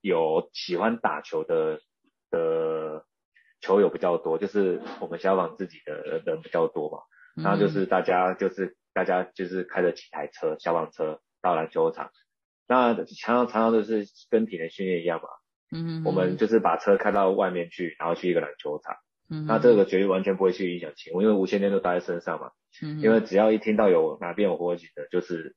[0.00, 1.80] 有喜欢打球的
[2.30, 3.04] 的。
[3.60, 6.98] 球友比较多，就是我们消防自己的人比较多嘛，
[7.42, 12.10] 然后就是大家就是大家就是开着几台车，消防车到篮球场，
[12.66, 15.28] 那常常常常都是跟体能训练一样嘛，
[15.72, 18.96] 嗯，我们就是把车开到外面去，然后去一个篮球场，
[19.30, 25.56] 嗯，那这个绝对完全不会去影响勤务，因为无线电都带在身上嘛，嗯，因为只要一听到有哪边有火警的，就是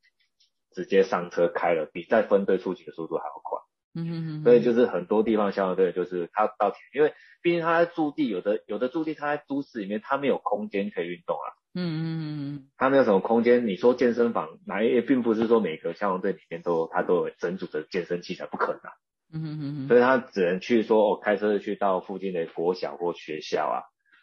[0.71, 3.59] 直接上车开了，比在分队出警的速度还要快。
[3.93, 11.47] 嗯所以就是很多地方消防队就是他到，因为毕竟他在驻地，有的有的驻地他在都市里面，他没有空间可以运动啊。
[11.73, 12.23] 嗯嗯嗯
[12.55, 13.65] 嗯，他没有什么空间。
[13.67, 18.79] 你说健身房，哪也并不是说每个消防队里面都他都有整组的健身器材，不可能。
[18.81, 18.93] 啊
[19.33, 23.77] 嗯嗯嗯，所以他只能去说，哦，开车去到附近的国小或学校啊，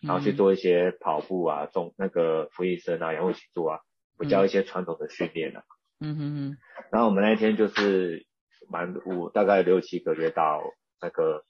[0.07, 3.81] 然后去做一些跑步啊，中那个俯卧撑啊，仰卧起坐啊，
[4.19, 5.63] 比较一些传统的训练啊。
[6.01, 6.57] 嗯嗯嗯，
[6.93, 8.28] 然后我们那一天就是。
[8.71, 10.63] 蛮五大概六七个月到
[11.01, 11.45] 那个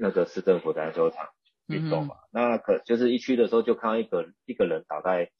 [0.00, 1.28] 那个市政府的篮球场
[1.66, 5.30] 运动嘛，那可就是一去的时候就看到一个一个人倒在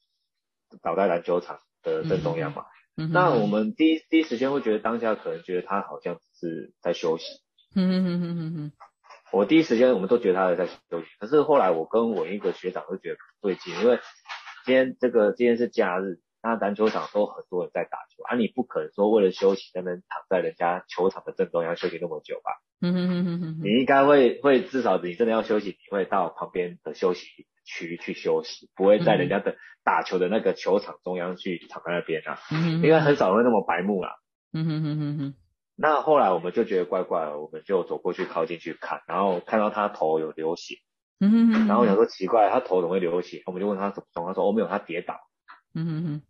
[0.81, 2.65] 倒在篮球场的正中央嘛，
[3.11, 7.25] 那我们第一第一时间会觉得当下可能觉得他好像是在休息，
[7.75, 8.71] 嗯嗯嗯嗯嗯，
[9.31, 13.99] 我第一时间我们都觉得他在休息，可是后来我跟我一个学长就觉得不对劲，因为
[14.65, 16.19] 今天这个今天是假日。
[16.45, 22.51] 那篮球场都很多人在打球，啊，你不可能说为了休息，在那躺在人家球场的正中央休息那么久吧？
[22.81, 27.25] 嗯哼哼哼哼，你应该会会至少你真的要休息，你会到旁边的休息
[27.63, 32.37] 区去休息，不会在人家的打球的那个球场中央去躺在那边啊。
[32.51, 34.17] 嗯应该很少会那么白目啦。
[34.53, 35.33] 嗯哼哼哼哼。
[35.75, 40.75] 那后来我们就觉得怪怪的，我们就走过去靠近去看，然后看到他头有流血。
[41.19, 41.67] 嗯哼哼。
[41.67, 43.41] 然后想说奇怪，他头怎么会流血？
[43.47, 45.15] 我们就问他怎么他说哦没有，他跌倒。
[45.73, 46.21] 嗯哼哼。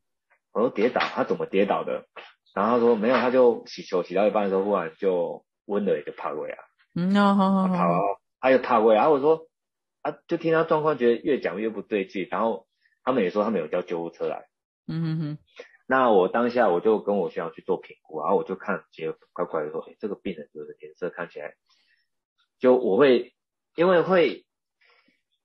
[0.55, 2.05] 我说跌倒，他怎么跌倒的？
[2.55, 6.57] 然后他说没有，他就洗球洗到一半的时候，忽然就温了，就趴位啊。
[6.95, 7.67] 嗯，好好好。
[7.67, 8.95] 跑，他就趴位。
[8.95, 9.49] 然后我说
[10.01, 12.29] 啊，就听他状况，觉得越讲越不对劲。
[12.31, 12.67] 然后
[13.03, 14.45] 他们也说他们有叫救护车来。
[14.87, 15.37] 嗯哼哼。
[15.87, 21.55] 那我当下我就跟我学长去做评估，然后我就看觉得怪怪的，说哎，这个病人就是脸色看起来，
[22.59, 23.33] 就我会
[23.75, 24.45] 因为会，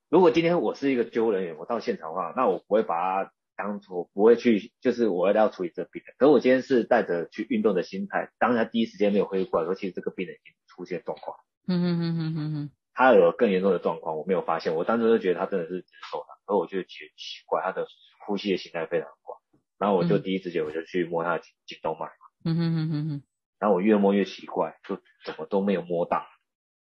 [0.08, 3.32] 如果今天我是一个救护人员，我到现场的话，那我不会把他。
[3.62, 6.14] 当初不会去，就是我要处理这个病人。
[6.18, 11.36] 可我今天是带着去运动的心态，当他第一时间没有恢复过来，说其实这个病人已经出现状况。
[11.68, 14.74] 嗯嗯嗯嗯嗯嗯，他有更严重的状况，我没有发现。
[14.74, 17.86] 我当时就觉得他真的是只受伤，可我就觉得奇怪，他的
[18.26, 19.36] 呼吸的形态非常怪。
[19.78, 22.06] 然后我就第一直觉我就去摸他的颈颈动脉。
[22.44, 23.22] 嗯嗯嗯嗯嗯，
[23.58, 26.26] 然后我越摸越奇怪，就怎么都没有摸到。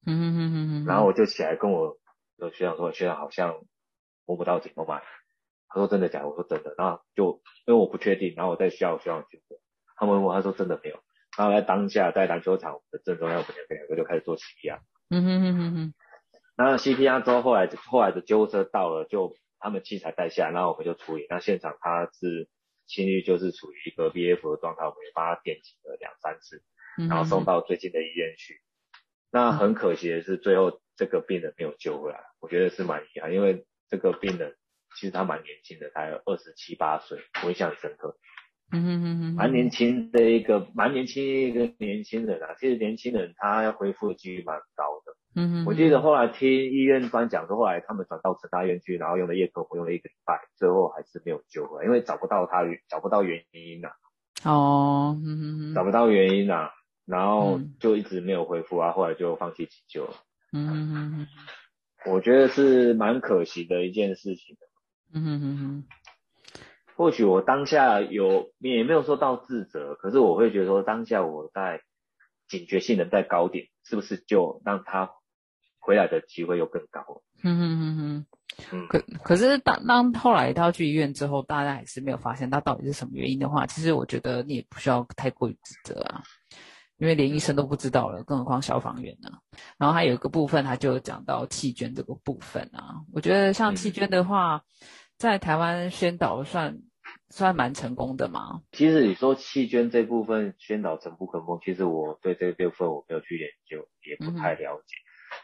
[0.06, 1.98] 嗯嗯嗯嗯，然后我就起来跟我
[2.38, 3.54] 的学长说，学长好像
[4.26, 5.02] 摸不到颈动脉。
[5.70, 6.20] 他说真的假？
[6.20, 6.28] 的？
[6.28, 6.74] 我说真的。
[6.78, 9.60] 然后就因为我不确定，然后我在需要需要去问，
[9.96, 11.00] 他们问我，他说真的没有。
[11.38, 14.80] 然后在当下在篮球场我们的正中央，我们两个就开始做 CPR。
[15.10, 15.94] 嗯哼哼哼哼。
[16.58, 21.28] 那 CPR 之后，后来后来的救护车到了，就他们器材带下来，然后我们就处理。
[21.30, 22.50] 那现场他是
[22.88, 26.64] 心率就是处于一个 BF 的状态，我们也帮他电击了两三次，
[27.08, 28.62] 然后送到最近的医院去。
[29.32, 34.56] 那很可惜的是，最后这个病人没有救回来，我觉得是蛮遗憾，因为这个病人。
[34.96, 38.16] 其实他蛮年轻的，才二十七八岁，我印象很深刻。
[38.72, 42.54] 嗯哼哼哼，蛮年轻的一个，蛮年轻一个年轻人啊。
[42.60, 45.16] 其实年轻人他要恢复的几率蛮高的。
[45.36, 53.90] 嗯哼，我记得后来听医院专讲说，后来他们转到成大院去，然后用了叶克膜用了一个礼拜，最后还是没有救回来，因为找不到他找不到原因呐。
[54.44, 56.70] 哦，嗯哼哼，找不到原因呐。
[57.08, 60.14] 然后就一直没有恢复啊，后来就放弃急救了。
[60.54, 61.28] 嗯嗯嗯，
[62.06, 64.56] 我觉得是蛮可惜的一件事情。
[65.12, 65.84] 嗯哼哼哼，
[66.96, 71.82] 或许我当下有也没有说到自责，可是我会觉得说当下我在
[72.48, 75.12] 警觉性能在高点，是不是就让他
[75.80, 77.22] 回来的机会又更高？
[77.44, 78.26] 嗯哼哼哼。
[78.90, 86.22] 可可是当当后来他要去医院之后，大家还是没有发现他到底是什么原因的话，其实我觉得你也不需要太过于自责啊，
[87.00, 89.32] 因为连医生都不知道了，更何况消防员呢？
[89.78, 94.64] 然后还有一个部分，他就讲到弃捐这个部分啊，我觉得像弃捐的话，
[95.18, 96.78] 在台湾宣导算
[97.30, 98.62] 算蛮成功的嘛。
[98.72, 104.96] 其实你说弃捐这部分宣导成不成功，其实我对这部分我没有去研究，也不太了解，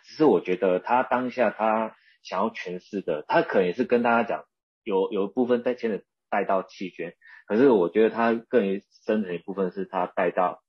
[0.06, 1.96] 只是我觉得他当下他。
[2.28, 4.46] 想要诠释的，他可能也是跟大家讲，
[4.82, 7.14] 有有一部分在牵的带到弃捐，
[7.46, 10.64] 可是我觉得他更深层一部分是他带到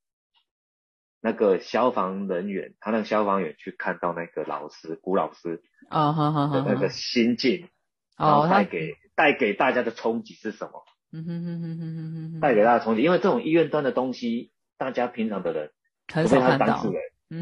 [1.27, 7.69] 那个消防人员，他让消防员去看到那个老师古老师啊，好好好，的那个心境，
[8.17, 10.85] 然后带给带给大家的冲击是什么？
[11.13, 15.73] 嗯哼哼哼哼哼带给大家冲击，因为这种医院端的东西，大家平常的人，
[16.13, 16.85] 很少看到，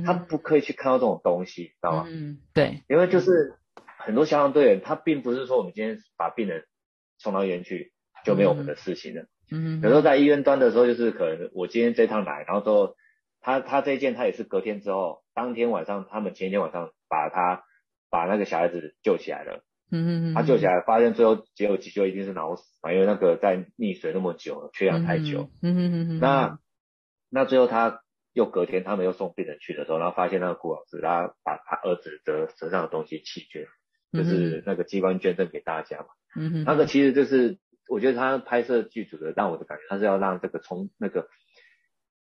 [0.06, 2.04] 他不可以去看到这种东西，知道吗？
[2.08, 3.58] 嗯，对，因为就是。
[3.96, 6.64] 很多消防队员，他并不是说我们今天把病人
[7.16, 9.24] 送到医院去就没有我们的事情了。
[9.50, 12.96] 嗯，有时候在医院端的时候，就是可能我今天这趟来，然后之后
[13.44, 17.62] 他他这一件他也是隔天之后，当天晚上他们前一天晚上把他
[18.10, 19.62] 把那个小孩子救起来了。
[19.92, 25.50] 嗯嗯他救起来发现最后结果急救一定是脑死嘛，因为那个在溺水那么久，缺氧太久。
[25.62, 26.58] 嗯嗯嗯那
[27.30, 28.00] 那最后他。
[28.34, 33.64] 又隔天他们又送病人去的时候，然后发现那个顾老师他把他儿子的身上的东西弃捐。
[34.12, 36.06] 就是那个机关捐赠给大家嘛，
[36.64, 41.28] 那个其实就是我觉得他拍摄剧组的让我的感觉，他是要让这个从那个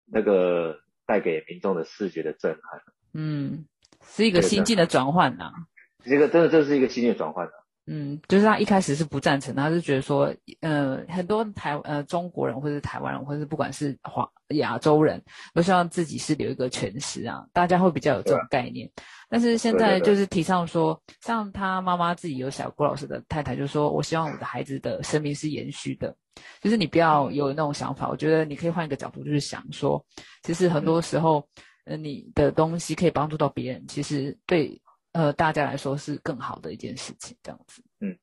[0.06, 3.66] 那个带给民众的视觉的震撼，嗯，
[4.06, 5.52] 是一个心境的转换呐，
[6.04, 7.52] 这个真的这是一个心境的转换呐。
[7.86, 18.90] 嗯，就是他一开始是不赞成，他是觉得说，呃，很多台呃中国人或者是台湾人，或者是不管是华亚洲人，都希望自己是留一个全尸啊，大家会比较有这种概念。
[19.28, 26.16] 但是现在就是提倡说，像他妈妈自己有小郭老师的太太就说，我希望我的孩子的生命是延续的，
[26.62, 28.08] 就是你不要有那种想法。
[28.08, 30.02] 我觉得你可以换一个角度，就是想说，
[30.42, 31.46] 其实很多时候，
[31.84, 34.80] 呃，你的东西可以帮助到别人，其实对。
[35.14, 37.84] 呃，大家来说是更好的一件事情，这样子。
[38.00, 38.18] 嗯，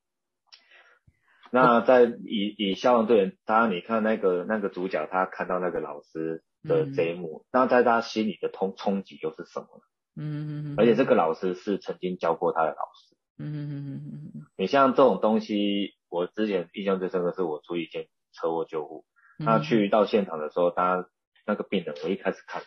[1.50, 9.84] 那在以以消防队员，当然你看那个那个主角，他看到那个老师的这一幕，那在他心里的冲冲击又是什么呢？
[10.18, 10.76] 嗯嗯嗯。
[10.78, 13.16] 而且这个老师是曾经教过他的老师。
[13.38, 14.42] 嗯嗯嗯嗯嗯。
[14.58, 19.06] 你像这种东西，我之前印象最深刻是我处理一件车祸救护，
[19.38, 21.08] 那去到现场的时候，他
[21.48, 22.62] 那个病人，我一开始看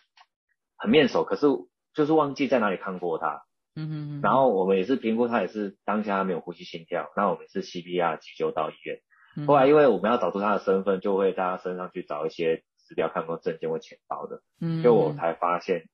[0.79, 1.47] 很面熟，可是
[1.93, 3.45] 就是忘记在哪里看过他。
[3.77, 9.01] 嗯哼，然后我们也是评估他也是当下没有呼吸心跳，那我们是 CPR 急救到医院。
[9.49, 14.43] 后来因为我们要找出他的身份，就会在他身上去找一些资料，看过证件或钱包的。
[14.61, 15.89] 嗯，就我才发现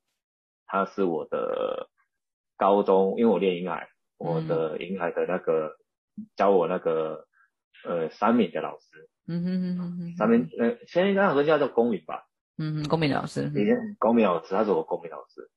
[0.67, 1.89] 他是我的
[2.59, 3.89] 高中，因为我练银海，
[4.19, 5.79] 我的银海的那个
[6.37, 7.27] 教我那个
[7.87, 9.09] 呃三敏的老师。
[9.27, 12.27] 嗯哼哼哼哼，三敏呃，现在那好像叫做公敏吧？
[12.59, 13.51] 嗯，公民老师。
[13.55, 15.51] 以前公民老师，他是我公民老师。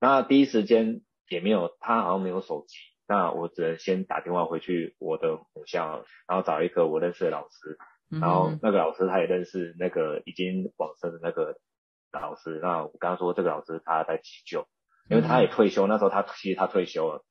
[0.00, 1.02] 那第一时间。
[1.32, 2.76] 也没有，他好像没有手机，
[3.08, 7.78] 那我只能先打电话回去我的母校，然后找一个我认识的老师，
[8.20, 11.56] 然后那个老师他也认识那个已经往生的那个
[12.12, 14.66] 老师，那我跟他说这个老师他在急救，
[15.08, 17.24] 因为他也退休，那时候他其实他退休了，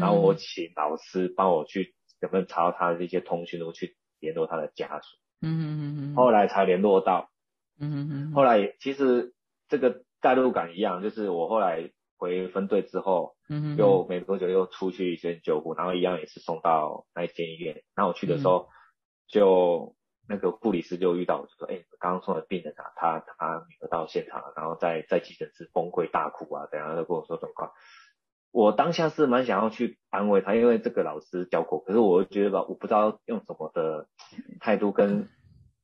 [0.00, 6.14] 然后我请老师帮我去有没有查到他的一些通讯录去联络他的家属，嗯嗯嗯。
[6.14, 7.30] 后来才联络到，
[7.80, 9.32] 嗯后来其实
[9.66, 11.90] 这个代入感一样，就是我后来。
[12.18, 17.82] 回分队之后，嗯，又没多久又出去一间救护，然后一样也是送到那一间医院。
[17.94, 18.68] 然后我去的时候，
[19.28, 19.94] 就
[20.28, 27.72] 那个护理师就遇到，就说：“哎，刚刚送的病人啊，他他女儿到现场了，然后在在急诊室崩溃大哭啊，等下就跟我说状况。”
[28.52, 34.08] 我当下是蛮想要去安慰他，因为这个老师教过，可是我觉得吧，我不知道用什么的
[34.60, 35.28] 态度跟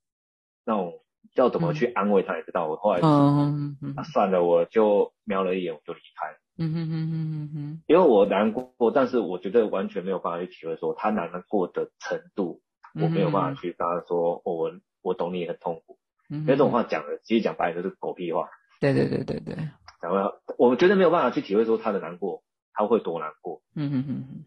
[0.65, 1.02] 那种。
[1.35, 3.77] 要怎么去安慰他也知道，我后来嗯
[4.13, 6.37] 算了，我就瞄了一眼，我就离开。
[6.59, 12.61] 嗯哼哼哼哼因为我难过，但是我觉得完全没有办法去体会说他难过的程度，
[12.95, 14.71] 我没有办法去跟他说，我
[15.03, 15.99] 我懂你很痛苦。
[16.29, 18.49] 因为这种话讲的，其实讲白了就是狗屁话。
[18.81, 19.57] 对对对对对。
[20.01, 22.43] 然后我觉得没有办法去体会说他的难过，
[22.75, 23.63] 他会多难过。
[23.75, 24.45] 嗯哼哼哼。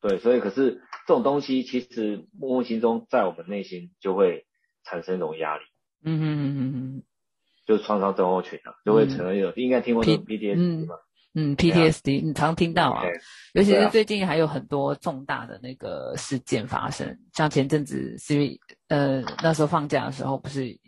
[0.00, 4.46] 对，所以可是这种东西其实默默心中在我们内心就会
[4.84, 5.64] 产生一种压力。
[6.04, 7.02] 嗯哼哼哼哼，
[7.66, 10.94] 就是创伤症候群啊，就会成为有应该听过 PTSD 吗？
[11.34, 13.04] 嗯，PTSD 你常听到啊，
[13.54, 20.78] 尤其是最近还有很多重大的那个事件发生，像前阵子是因为呃那时候放假的时候，不是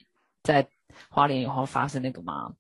[0.43, 0.69] 在
[1.09, 2.53] 花莲以后发生那个吗？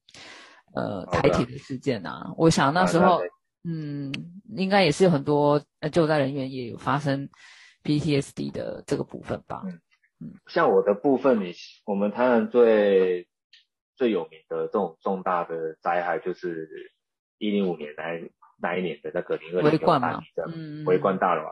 [0.75, 3.21] 呃，台铁的事件啊，我想那时候
[3.65, 4.11] 嗯，
[4.57, 7.29] 应该也是有很多救灾人员也有发生
[7.83, 9.63] PTSD 的这个部分吧。
[9.67, 9.79] 嗯
[10.25, 11.53] 嗯，像我的部分，你
[11.85, 13.29] 我们台湾最
[13.97, 16.91] 最有名的这种重大的灾害就是。
[17.37, 18.31] 一零五年那
[18.63, 21.43] 那一年的那个零二年大地震，围观大楼，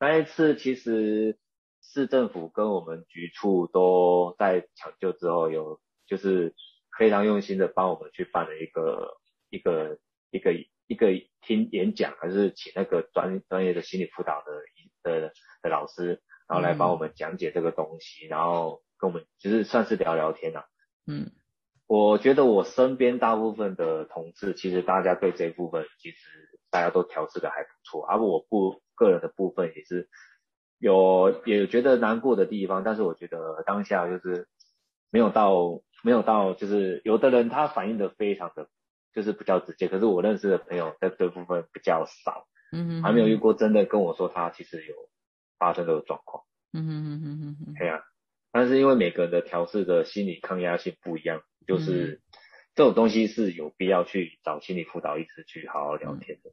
[0.00, 1.38] 那一次其实
[1.82, 6.54] 市政府跟我们局处都在抢救之后，有就是
[6.98, 9.18] 非常用心的帮我们去办了一个
[9.50, 9.98] 一个
[10.30, 10.54] 一个
[10.88, 11.08] 一个
[11.42, 14.52] 听演讲，还是请那个专专业的心理辅导的
[15.02, 15.32] 的
[15.62, 20.64] 的老师，然后来帮我们讲解这个东西，然后跟我们就是算是聊聊天呐，
[21.06, 21.30] 嗯。
[21.86, 26.16] 我觉得我身边大部分的同事，其实大家对这一部分其实
[26.70, 30.08] 大家都调试的还不错，而我不个人的部分也是
[30.78, 34.46] 有也觉得难过的地方，但是我觉得当下就是
[35.10, 38.68] 没有到没有到，就是有的人他反应的非常的
[39.12, 44.94] 就是比较直接，可是我认识的朋友在这部分比较少，嗯，还没有遇过真的跟我说他其实有
[45.60, 46.42] 发生这个状况，
[46.72, 48.00] 嗯哼哼哼哼哼，对啊，
[48.50, 51.42] 但是因为每个人的调试的心理抗压性不一样。
[51.66, 52.20] 就是
[52.74, 56.50] 这种东西是有必要去找心理辅导医师去好好聊天的。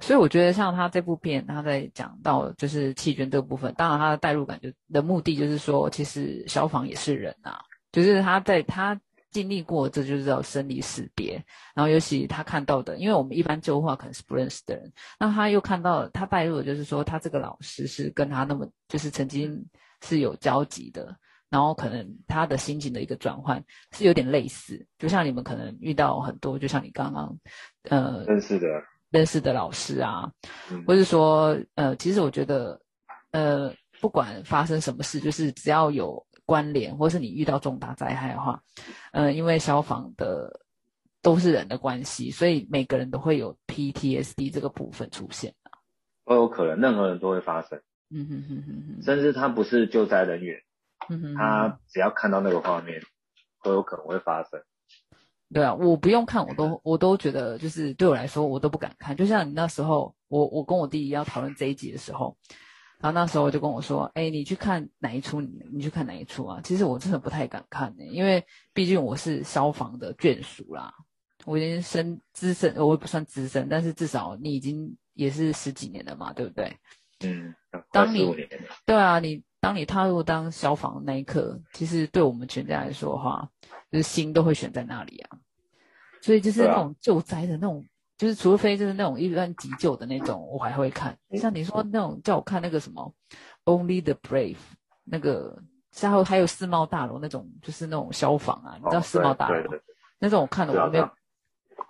[0.00, 7.60] 所以我觉得像他这部片，他在讲到就是弃捐这个部分，当然他的代入感就的目的就是说，其实消防也是人啊，
[7.92, 9.00] 就是他在他
[9.34, 11.34] 经历过，这就是叫生离死别。
[11.74, 19.62] 然后尤其他看到的，因为我们一般旧话可能是不认识的人，那他又看到他带入的就是说，他这个老师是跟他那么就是曾经
[20.00, 21.14] 是有交集的。
[21.50, 23.62] 然后可能他的心情的一个转换
[23.92, 27.38] 是有点类似，就像你们可能遇到很多，就像你刚刚
[27.90, 28.66] 呃认识的
[29.10, 30.28] 认识的老师啊，
[30.84, 32.80] 或者说呃，其实我觉得
[33.30, 38.62] 呃，不管发生什么事，就是只要有关联，或是你遇到重大灾害的话，
[39.12, 40.60] 呃，因为消防的
[41.22, 45.54] 都是人的关系，所以每个人都会有 PTSD 这个部分出现
[46.24, 47.80] 都有可能，任何人都会发生，
[48.10, 50.60] 嗯哼哼哼哼，甚至他不是救灾人员。
[51.36, 52.98] 他只要看到那个画面，
[53.62, 54.58] 都有可能会发生。
[55.52, 59.14] 对啊，我不用看，我都我都觉得，就是对我来说，我都不敢看。
[59.14, 62.34] 就像你那时候，我我跟我弟弟要讨论这一集的时候，
[63.00, 65.40] 然后那时候就跟我说：“哎，你去看哪一出？
[65.40, 70.92] 你你去看哪一出啊？”其实我真的不太敢看呢，因为毕竟我是消防的眷属啦，
[71.44, 76.76] 我已经深资深，我也不算资深，但是至少你已经也是十几年了嘛，对不对？
[77.20, 77.54] 嗯，
[77.92, 78.34] 当你
[78.84, 79.42] 对啊，你。
[79.64, 83.48] 当你踏入当消防那一刻，其实对我们全家来说的话，
[83.90, 85.38] 就是心都会悬在那里啊。
[86.20, 87.82] 所以就是那种救灾的那种，
[88.24, 91.14] 就是除非就是那种一般急救的那种，我还会看。
[91.32, 93.14] 像你说那种叫我看那个什么
[93.70, 94.54] 《Only the Brave》，
[95.04, 95.62] 那个
[96.00, 99.62] 然后还有世贸大楼那种，就是那种消防啊，你知道世贸大楼
[100.18, 101.10] 那种我看的我没有，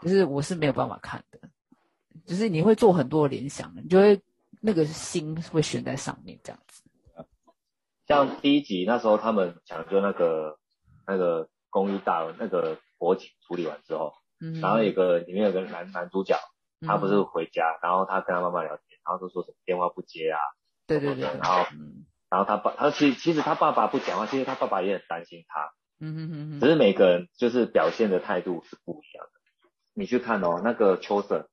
[0.01, 1.39] 就是我是没有办法看的。
[2.27, 4.21] 就是你会做很多联想，你就会
[4.61, 6.83] 那个心会悬在上面这样子。
[8.09, 10.59] 像第一集那时候他们抢救那个
[11.07, 14.15] 那个公寓大楼那个火警处理完之后，
[14.53, 16.37] 嗯，然后有个里面有个男男主角，
[16.87, 20.39] 他不是回家，然后他跟他妈妈聊天，然后就说什么电话不接啊，
[20.87, 21.65] 对对对，然后，
[22.29, 29.31] 然后他爸他其实其实他爸爸不讲话，其实他爸爸也很担心他，嗯哼哼哼，只是每个人就是表现的态度是不一样的。
[29.95, 31.49] 你去看哦，那个秋色，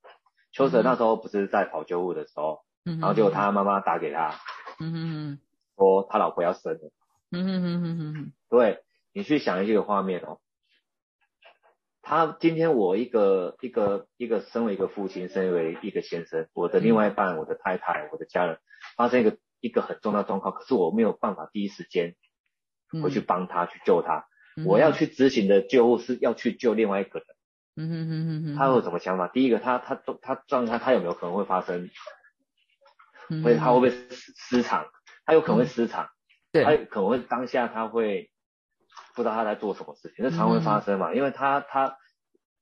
[0.51, 4.33] 秋色那时候不是在跑救护的时候，然后结果他妈妈打给他，
[4.79, 5.39] 嗯哼哼。
[5.77, 6.91] 说他老婆要生了，
[7.31, 8.83] 嗯哼哼哼哼哼，对
[9.13, 10.39] 你去想一个画面哦，
[12.01, 18.57] 他今天我一个一个一个身为一个父亲，身为一个先生，我的另外一半，我的太太，我的家人
[18.97, 22.15] 发生一个一个很重要状况，可是我没有办法第一时间
[23.03, 24.25] 回去帮他去救他，
[24.65, 27.27] 我要去执行的救护是要去救另外一个人，
[27.75, 29.27] 嗯哼哼哼哼，他有什么想法？
[29.27, 31.89] 第一个，他他他状态他有没有可能会发生，
[33.43, 34.87] 会他会不会失失常？
[35.23, 36.09] 他有可能会失常，
[36.51, 38.30] 对，他可能会当下他会
[39.15, 41.97] 不知道他在做什么事情，这常会发生嘛，因为他他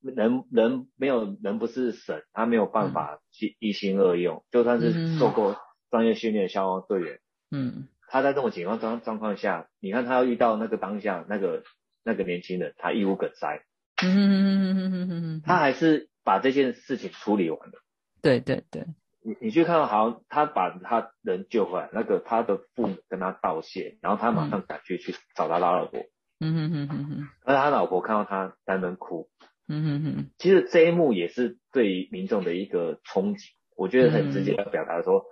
[0.00, 5.56] 人人没有人不是神，他没有办法去一心二用，就算是受过
[5.90, 7.20] 专业训练的消防队员，
[7.50, 11.62] 嗯，他在这种情况状状况下，你看他要遇到那个当下那个
[12.04, 13.62] 那个年轻人，他义无梗塞，
[14.02, 14.14] 嗯。
[14.14, 17.80] 哼哼哼哼哼哼，他还是把这件事情处理完了，
[18.22, 18.86] 对对对。
[19.22, 26.00] 你你去看，好像他把他人救回来，那个他的父母跟他道谢，然后他马上赶去去找他拉老婆，
[26.40, 27.28] 嗯哼哼哼哼。
[27.44, 29.30] 而他老婆看到他单门哭。
[29.68, 30.30] 嗯哼哼。
[30.38, 35.24] 其实这一幕也是对于民众的一个冲击，我觉得很直接的表达说，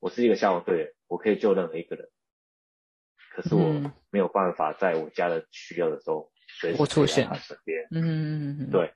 [0.00, 2.08] 我是一个消防队员，我可以救任何一个人，
[3.34, 6.30] 可是我没有办法在我家的需要的时候
[6.60, 7.86] 随时出现他身边。
[7.90, 8.92] 嗯嗯嗯对。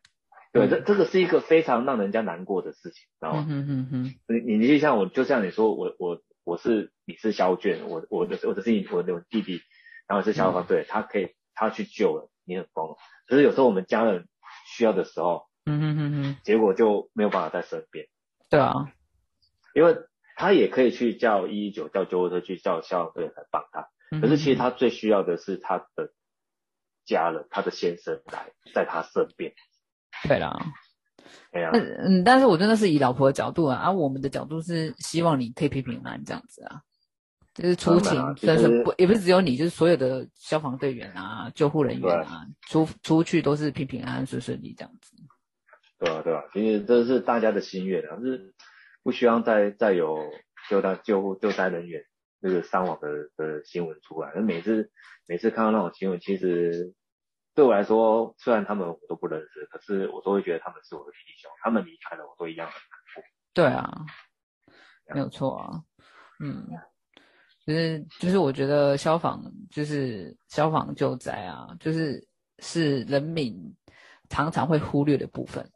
[0.53, 3.47] 对，这这个是一个非常让人家难过的事情，知道吗？
[3.49, 4.15] 嗯嗯嗯。
[4.27, 9.61] 你你就像我，就像你说，我我我是你是肖卷，我我的我的是你我的弟弟，
[10.09, 12.97] 然后是消防队，他可以他去救了，你很疯。
[13.27, 14.29] 可是有时候我们家人
[14.67, 18.07] 需要的时候，嗯哼哼哼，结果就没有办法在身边。
[18.49, 18.73] 对啊，
[19.75, 19.97] 因为
[20.37, 23.89] 他也可以去叫一一九，叫救护车去叫消防队来帮他。
[24.21, 26.13] 可是其实他最需要的是他的
[27.05, 29.53] 家人，他的先生来在他身边。
[30.25, 30.59] 对啦，
[31.53, 36.83] 对啊，嗯，但是我真的是以老婆的角度啊，而我们的角度是希望你可以平平安安这样子啊，
[37.55, 45.17] 就是出勤，但是不也不是只有你，就是所有的消防队员啊、救护人员啊，出出去都是平平安安、顺顺利这样子。
[45.99, 48.55] 对啊，对啊，其实这是大家的心愿啊，是
[49.03, 50.19] 不希望再再有
[50.69, 52.05] 救灾救护救灾人员
[52.41, 54.33] 那个伤亡的的新闻出来。
[54.35, 54.91] 那每次
[55.27, 56.95] 每次看到那种新闻，其实。
[57.53, 61.51] 对我来说，虽然他们我都不认识，可是我都会觉得他们是我的弟兄。
[61.61, 63.25] 他们离开了，我都一样很难过。
[63.53, 64.07] 对啊，
[65.13, 65.83] 没有错啊。
[66.39, 66.65] 嗯，
[67.67, 72.27] 就是就是，我觉得消防就是消防救灾啊，就是
[72.59, 73.75] 是人民
[74.29, 75.71] 常常会忽略的部分，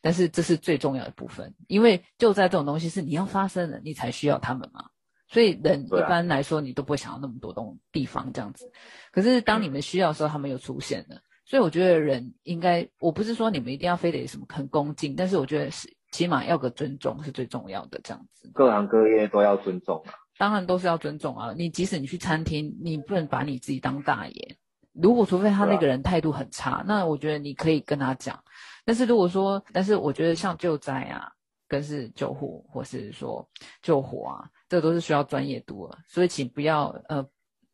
[0.00, 4.90] 但是这是最重要的部分，因为救灾这种东西是你要发生了，你才需要他们嘛。
[5.28, 8.70] 所以人一般来说，你都不会想到那么多东地方这样子。
[9.12, 11.20] 可是当你们需要的时候，他们又出现了。
[11.46, 18.50] 所以我觉得人应该，我不是说你们一定要非得什么很恭敬，但是我觉得是起码要个尊重是最重要的这样子。
[18.52, 20.14] 各行各业都要尊重啊。
[20.40, 21.52] 当然都是要尊重啊。
[21.54, 24.56] 你即使你去餐厅，你不能把你自己当大爷。
[24.94, 28.42] 如果除非他那个人态度很差，那我觉得你可以跟他讲。
[28.86, 31.30] 但是如果说，但是我觉得像救灾啊，
[31.68, 33.46] 跟是救护或是说
[33.82, 34.50] 救火啊。
[34.66, 37.28] 这都是需要专业度的，所以请不要呃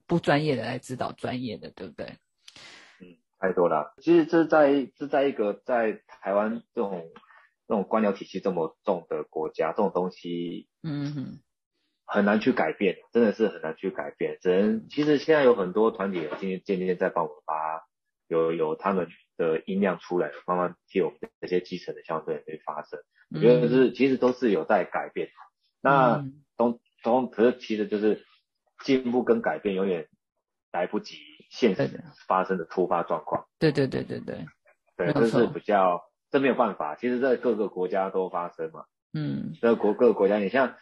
[0.08, 2.06] 不专业的来指导专业的，对不对？
[3.00, 3.94] 嗯，太多了。
[4.02, 7.04] 其实这在这在一个在台湾这种
[7.68, 11.38] 这种官僚体系这么重的国家，这种东西，嗯哼，
[12.06, 14.38] 很难去改变，真的是很难去改变。
[14.40, 17.84] 只能其实现在有很多团体今天渐渐在帮我们发，
[18.28, 22.98] 有有他们的音量出来，慢慢替我们这些基层的相对去发声。
[23.34, 25.28] 我觉得是其实都是有在改变。
[25.82, 26.24] 那
[26.56, 26.80] 东。
[27.02, 28.24] 从可是其实就是
[28.82, 30.08] 进步跟改变永远
[30.72, 31.18] 来不及
[31.50, 33.46] 现实发生的突发状况。
[33.60, 34.44] 对对对对对，
[34.96, 36.02] 对，这是比较
[36.32, 36.96] 这没有办法。
[36.96, 38.86] 其实，在各个国家都发生嘛。
[39.12, 39.52] 嗯。
[39.62, 40.74] 在国各个国家，你像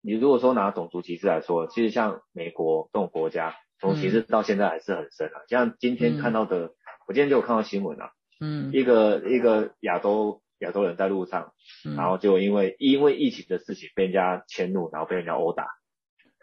[0.00, 5.42] 你如果说拿种族歧视来说，其实像美国这种国家，种族歧视到现在还是很深啊。
[5.48, 6.72] 像今天看到的，
[7.06, 8.10] 我今天就有看到新闻啊。
[8.40, 8.70] 嗯。
[8.72, 10.42] 一个一个亚洲。
[10.60, 11.52] 亚洲人在路上，
[11.96, 15.68] 然后就因为因为疫情的事情被人家迁怒，然后被人家殴打，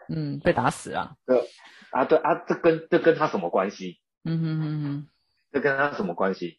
[0.08, 1.16] 嗯，被打死啊。
[1.26, 1.46] 对
[1.92, 4.00] 啊，对啊，这跟这跟他什么关系？
[4.24, 5.08] 嗯哼哼哼，
[5.52, 6.56] 这跟他什么关系？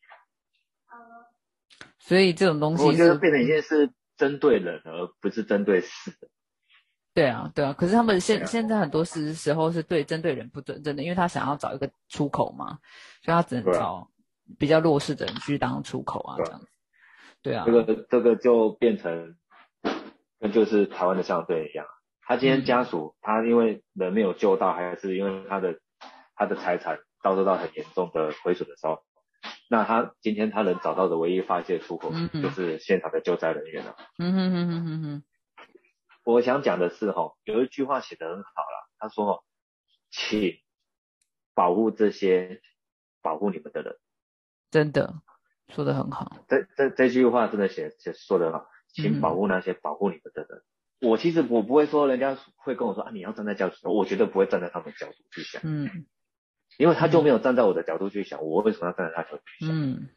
[1.98, 6.12] 所以这种东西，我觉得变成一件是针对人，而不是针对事。
[7.18, 7.74] 对啊，对啊。
[7.74, 12.78] 可是他们现现在很多时时候是对针对人不准真的，因为他想要找一个出口嘛，
[13.24, 14.08] 所以他只能找
[14.60, 16.68] 比较弱势的人去当出口啊，这样子。
[17.42, 19.36] 对啊，这个这个就变成，
[20.40, 21.88] 那就是台湾的相对一样。
[22.22, 25.80] 他今天家属他因为人没有救到，还是因为他的
[26.36, 29.00] 他的财产遭受到很严重的亏损的时候，
[29.72, 32.12] 那他今天他能找到的唯一发泄出口，
[32.44, 33.96] 就是现场的救灾人员了。
[34.20, 35.24] 嗯哼哼哼哼哼。
[36.34, 39.46] 我想讲的是哈，有一句话写得很好了，他说，
[40.10, 40.58] 请
[41.54, 42.62] 保护这些
[43.22, 43.98] 保护你们的人。
[44.70, 45.22] 真的。
[45.70, 50.64] 说的很好，这这这句话真的写写说的很好，请保护那些保护你们的人。
[51.00, 56.08] 我其实我不会说人家会跟我说啊，你要站在角度，我绝对不会站在他们角度去想，嗯，
[56.78, 59.74] 因为他就没有站在我的角度去想，我为什么要站在他角度去想？
[59.74, 60.10] 嗯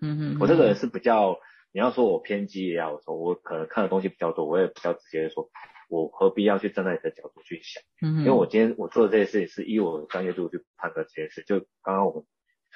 [0.00, 1.38] 嗯嗯，我这个人是比较，
[1.72, 5.50] 你要说我偏激也要说，我可能看的东西比较多，我也比较直接的说，
[5.88, 7.82] 我何必要去站在你的角度去想？
[8.02, 12.24] 嗯，因为我今天我做的这些事情是以我的专业度去判断这件事，就刚刚我们。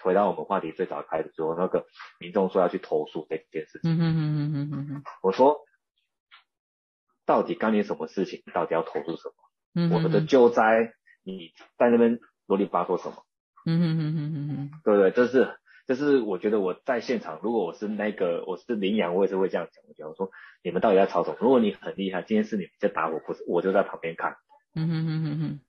[0.02, 1.86] 回到我们话题最早开始说，那个
[2.20, 3.90] 民众说要去投诉这件事情。
[3.92, 5.02] 嗯哼哼哼哼哼哼。
[5.22, 5.56] 我说，
[7.24, 8.42] 到底干你什么事情？
[8.52, 9.34] 到底要投诉什么？
[9.74, 10.92] 嗯我的救灾，
[11.24, 13.24] 你在那边啰里吧嗦什么？
[13.64, 14.70] 嗯嗯嗯嗯嗯嗯。
[14.84, 15.10] 对不对？
[15.12, 15.56] 这是，
[15.86, 19.84] 这是我觉得我在现场，如果我是那个我是羚羊，我也是会这样讲。
[19.88, 20.30] 我讲我说，
[20.64, 21.36] 你们到底在吵什么？
[21.40, 24.36] 如果你很厉害，今天是你们在打我，不是我就在旁边看。
[24.74, 25.60] 嗯哼哼哼哼。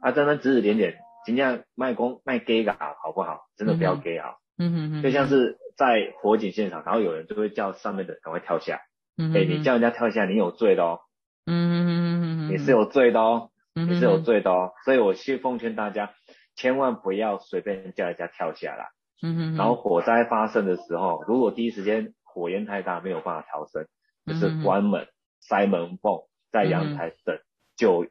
[0.00, 0.98] 啊，真的指指点点。
[1.26, 3.42] 尽量卖公卖 gay 啊，好不好？
[3.56, 4.36] 真的不要 gay 啊。
[4.56, 5.02] 嗯哼哼。
[5.02, 8.80] 就像是在火警现场，然后有人就会叫上面的赶快跳下。
[9.18, 9.34] 嗯。
[9.36, 11.00] 哎，你叫人家跳下，你有罪的哦。
[11.44, 12.54] 嗯哼哼哼哼。
[12.54, 13.50] 你是有罪的哦。
[13.74, 14.72] 你是有罪的哦。
[14.86, 16.14] 所以我去奉劝大家，
[16.56, 18.90] 千万不要随便叫人家跳下来。
[19.22, 19.56] 嗯哼。
[19.56, 23.86] 然后火灾发生的时候，如果第一时间火焰太大，没有办法逃生，
[24.26, 25.08] 就是关门、
[25.40, 27.38] 塞门缝，在阳台等
[27.76, 28.10] 救援。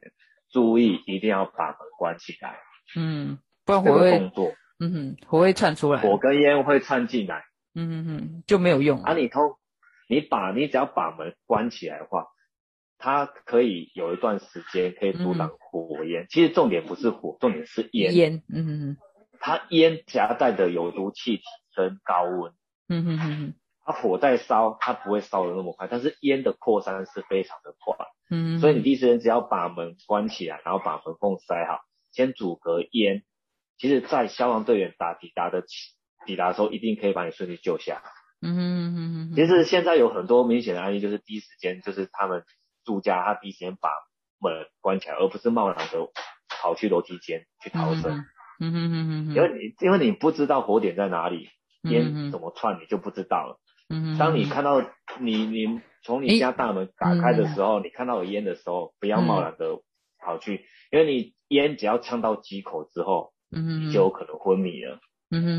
[0.52, 2.58] 注意，一定要把门关起来。
[2.96, 4.52] 嗯，不然火会动作。
[4.80, 6.00] 嗯哼，火会窜出来。
[6.00, 7.44] 火跟烟会窜进来。
[7.74, 9.00] 嗯哼哼，就没有用。
[9.02, 9.40] 啊，你偷，
[10.08, 12.26] 你把你只要把门关起来的话，
[13.00, 16.26] 它可以有一段时间可以阻挡火焰。
[16.28, 18.14] 其实重点不是火，重点是烟。
[18.14, 18.96] 烟，嗯哼哼。
[19.40, 21.42] 它烟夹带的有毒气体
[21.74, 22.52] 跟高温。
[22.88, 23.54] 嗯哼哼哼。
[23.82, 27.96] 它火在烧，它不会烧的那么快，但是烟的扩散是非常的快。
[28.30, 31.80] 嗯，所以你第一时间只要把门关起来，然后把门缝塞好，
[32.12, 33.24] 先阻隔烟。
[33.78, 35.64] 其实，在消防队员打抵达的
[36.26, 38.02] 抵达的时候，一定可以把你顺利救下。
[38.42, 39.34] 嗯哼哼哼。
[39.34, 42.44] 其实现在有很多明显的案例，就是第一时间就是他们
[42.84, 43.90] 住家，他第一时间把
[44.40, 46.10] 门关起来，而不是贸然的
[46.48, 48.24] 跑去楼梯间去逃生。
[48.60, 49.34] 嗯哼哼哼。
[49.34, 51.48] 因为你因为你不知道火点在哪里，
[51.82, 53.58] 烟怎么窜，你就不知道了。
[53.92, 54.80] 嗯当你看到
[55.18, 59.80] 你你从你家大门打开的时候，你看到有烟的时候，不要贸然的
[60.18, 65.00] 跑去，因为你烟只要呛到几口之后，嗯，你就有可能昏迷了。
[65.30, 65.50] 嗯嗯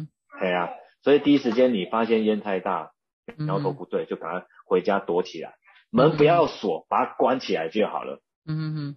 [0.00, 0.08] 嗯
[0.40, 0.70] 对啊，
[1.02, 2.90] 所以第一时间你发现烟太大，
[3.36, 5.54] 苗头不对，就赶快回家躲起来，
[5.90, 8.20] 门不要锁，把它关起来就好了。
[8.46, 8.96] 嗯嗯嗯。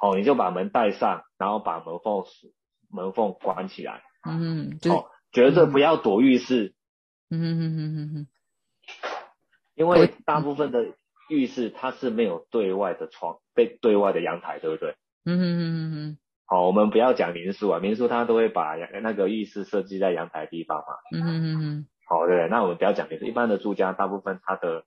[0.00, 2.24] 哦，你就把门带上，然后把门缝
[2.90, 4.02] 门缝关起来。
[4.28, 6.74] 嗯，哦，绝对不要躲浴室。
[7.30, 8.26] 嗯哼哼哼哼哼，
[9.74, 10.92] 因为大部分的
[11.28, 14.96] 浴室它是没有对外的窗，被对外的阳台，对不对？
[15.24, 16.18] 嗯哼哼哼哼。
[16.44, 20.94] 好，我们不要讲民宿啊，民宿它都会把那个浴室设计在阳台地方嘛。
[21.12, 21.86] 嗯哼哼哼。
[22.06, 24.84] 好，对，那我们不要讲民宿，一般的住家大部分它的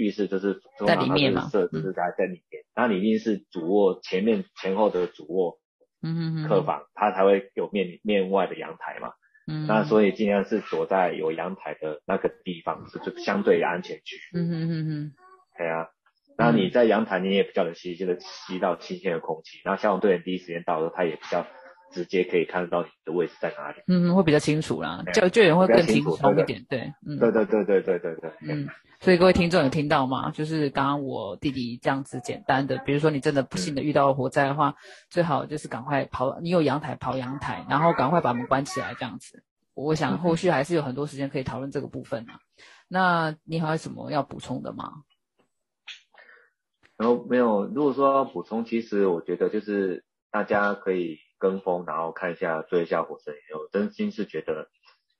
[0.00, 5.58] 浴室就是在里面嘛，设置在在里面，那里面是主卧前面前后的主卧，
[6.02, 9.12] 嗯哼哼，客房它才会有面面外的阳台嘛。
[9.46, 14.16] 嗯那所以尽量是躲在有阳台的那个地方，是最相对安全区。
[14.32, 15.12] 嗯嗯嗯嗯，
[15.58, 15.88] 对啊，
[16.38, 19.60] 那你在阳台你也比较能吸，这个吸到新鲜的空气。
[19.64, 21.46] 然后消防队员第一时间到的时候，他也比较
[21.90, 23.82] 直接可以看得到你的位置在哪里。
[23.88, 26.64] 嗯，会比较清楚啦，救救援会更轻松一点。
[26.68, 28.30] 对，嗯，对对对对对对对。
[28.42, 28.68] 嗯，
[29.00, 30.30] 所以各位听众有听到吗？
[30.30, 34.74] 就是刚刚我弟弟这样子简单的，比如说你真的不幸的遇到了火灾的话，
[35.08, 39.42] 最好就是赶快跑，你有阳台跑阳台，然后赶快把门关起来，这样子。
[39.74, 42.40] 我想后续还是有很多时间可以讨论这个部分啊。
[42.88, 45.02] 那你还有什么要补充的吗？
[46.96, 54.70] 然后没有，如果说要补充，其实我觉得就是大家可以跟风，然后看一下追一下《火神》，我真心是觉得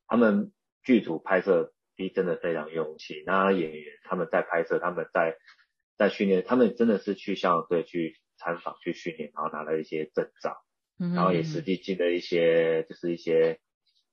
[0.06, 0.52] 他们
[0.84, 5.36] 剧组拍摄的真的非常用心，那演员他们在拍摄，他们在
[5.96, 10.58] 在训练，他们真的是去校队去参访去训练，然后拿了一些证照，
[10.96, 13.58] 然后也实际进了一些就是一些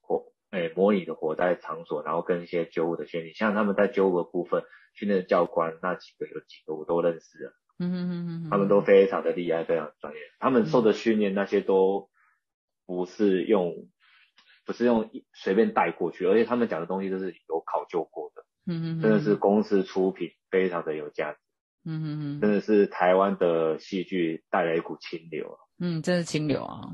[0.01, 0.33] 火。
[0.49, 12.09] 哎，模拟的火灾场所，然后跟一些救护的训练，像他们在救护的部分训练的教官，那几个有几个我都认识了，嗯嗯嗯嗯，他们都非常的厉害，非常专业，他们受的训练那些都
[12.85, 13.87] 不是用，
[14.65, 21.39] 不是用随便带过去，而且他们讲的东西都是有考究过的，嗯嗯，真的是公司出品，非常的有价值，
[21.85, 26.89] 嗯嗯嗯，真的是台湾的戏剧带来一股清流，嗯，真是清流啊，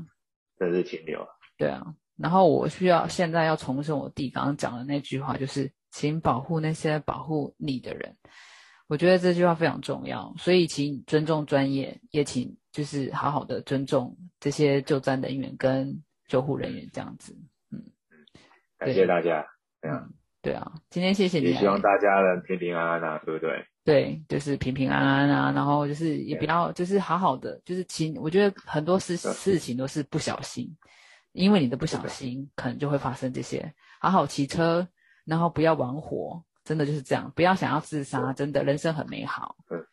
[0.58, 1.94] 真是清流啊，对啊。
[2.16, 8.16] 然后我需要现在要重申我弟刚刚讲的那句话，就是请保护那些保护你的人。
[8.86, 17.36] 我觉得这句话非常重要，所以请尊重专业，也请就是好好的尊重这些救灾人员跟救护人员这样子。
[17.70, 17.82] 嗯，
[18.78, 19.46] 感谢大家。
[19.80, 20.12] 嗯，
[20.42, 21.46] 对啊，今天谢谢你。
[21.46, 23.64] 也希望大家能平平安安啊，对不对？
[23.84, 30.74] 对，就是平平安安啊，然后就是也不要就是好好的，就是请我觉得很多事事情都是不小心。
[31.32, 33.74] 因为你的不小心，可能就会发生这些。
[33.98, 34.86] 好好骑车，
[35.24, 37.30] 然后不要玩火，真的就是这样。
[37.36, 39.56] 不要想要自杀，真的，人生很美好。
[39.70, 39.84] 嗯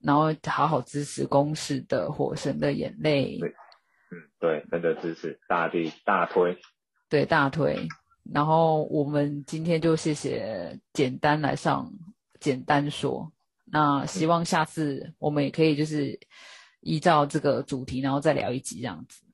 [0.00, 3.36] 然后好好支持公式的《火神的眼泪》。
[3.40, 3.48] 对。
[4.10, 6.56] 嗯，对，真的支持，大力大推。
[7.08, 7.76] 对，大推。
[8.32, 11.90] 然后我们今天就谢谢简单来上，
[12.38, 13.32] 简单说。
[13.64, 16.18] 那希望下次我们也可以就是
[16.80, 19.24] 依照这个主题，然后再聊一集这样子。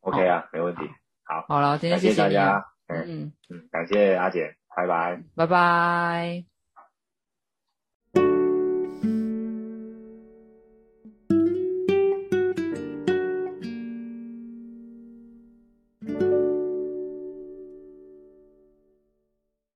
[0.00, 0.82] OK 啊，没问题。
[1.24, 2.62] 好，好了，今天谢谢大家。
[2.86, 6.49] 嗯嗯，感谢阿姐，拜拜，拜拜。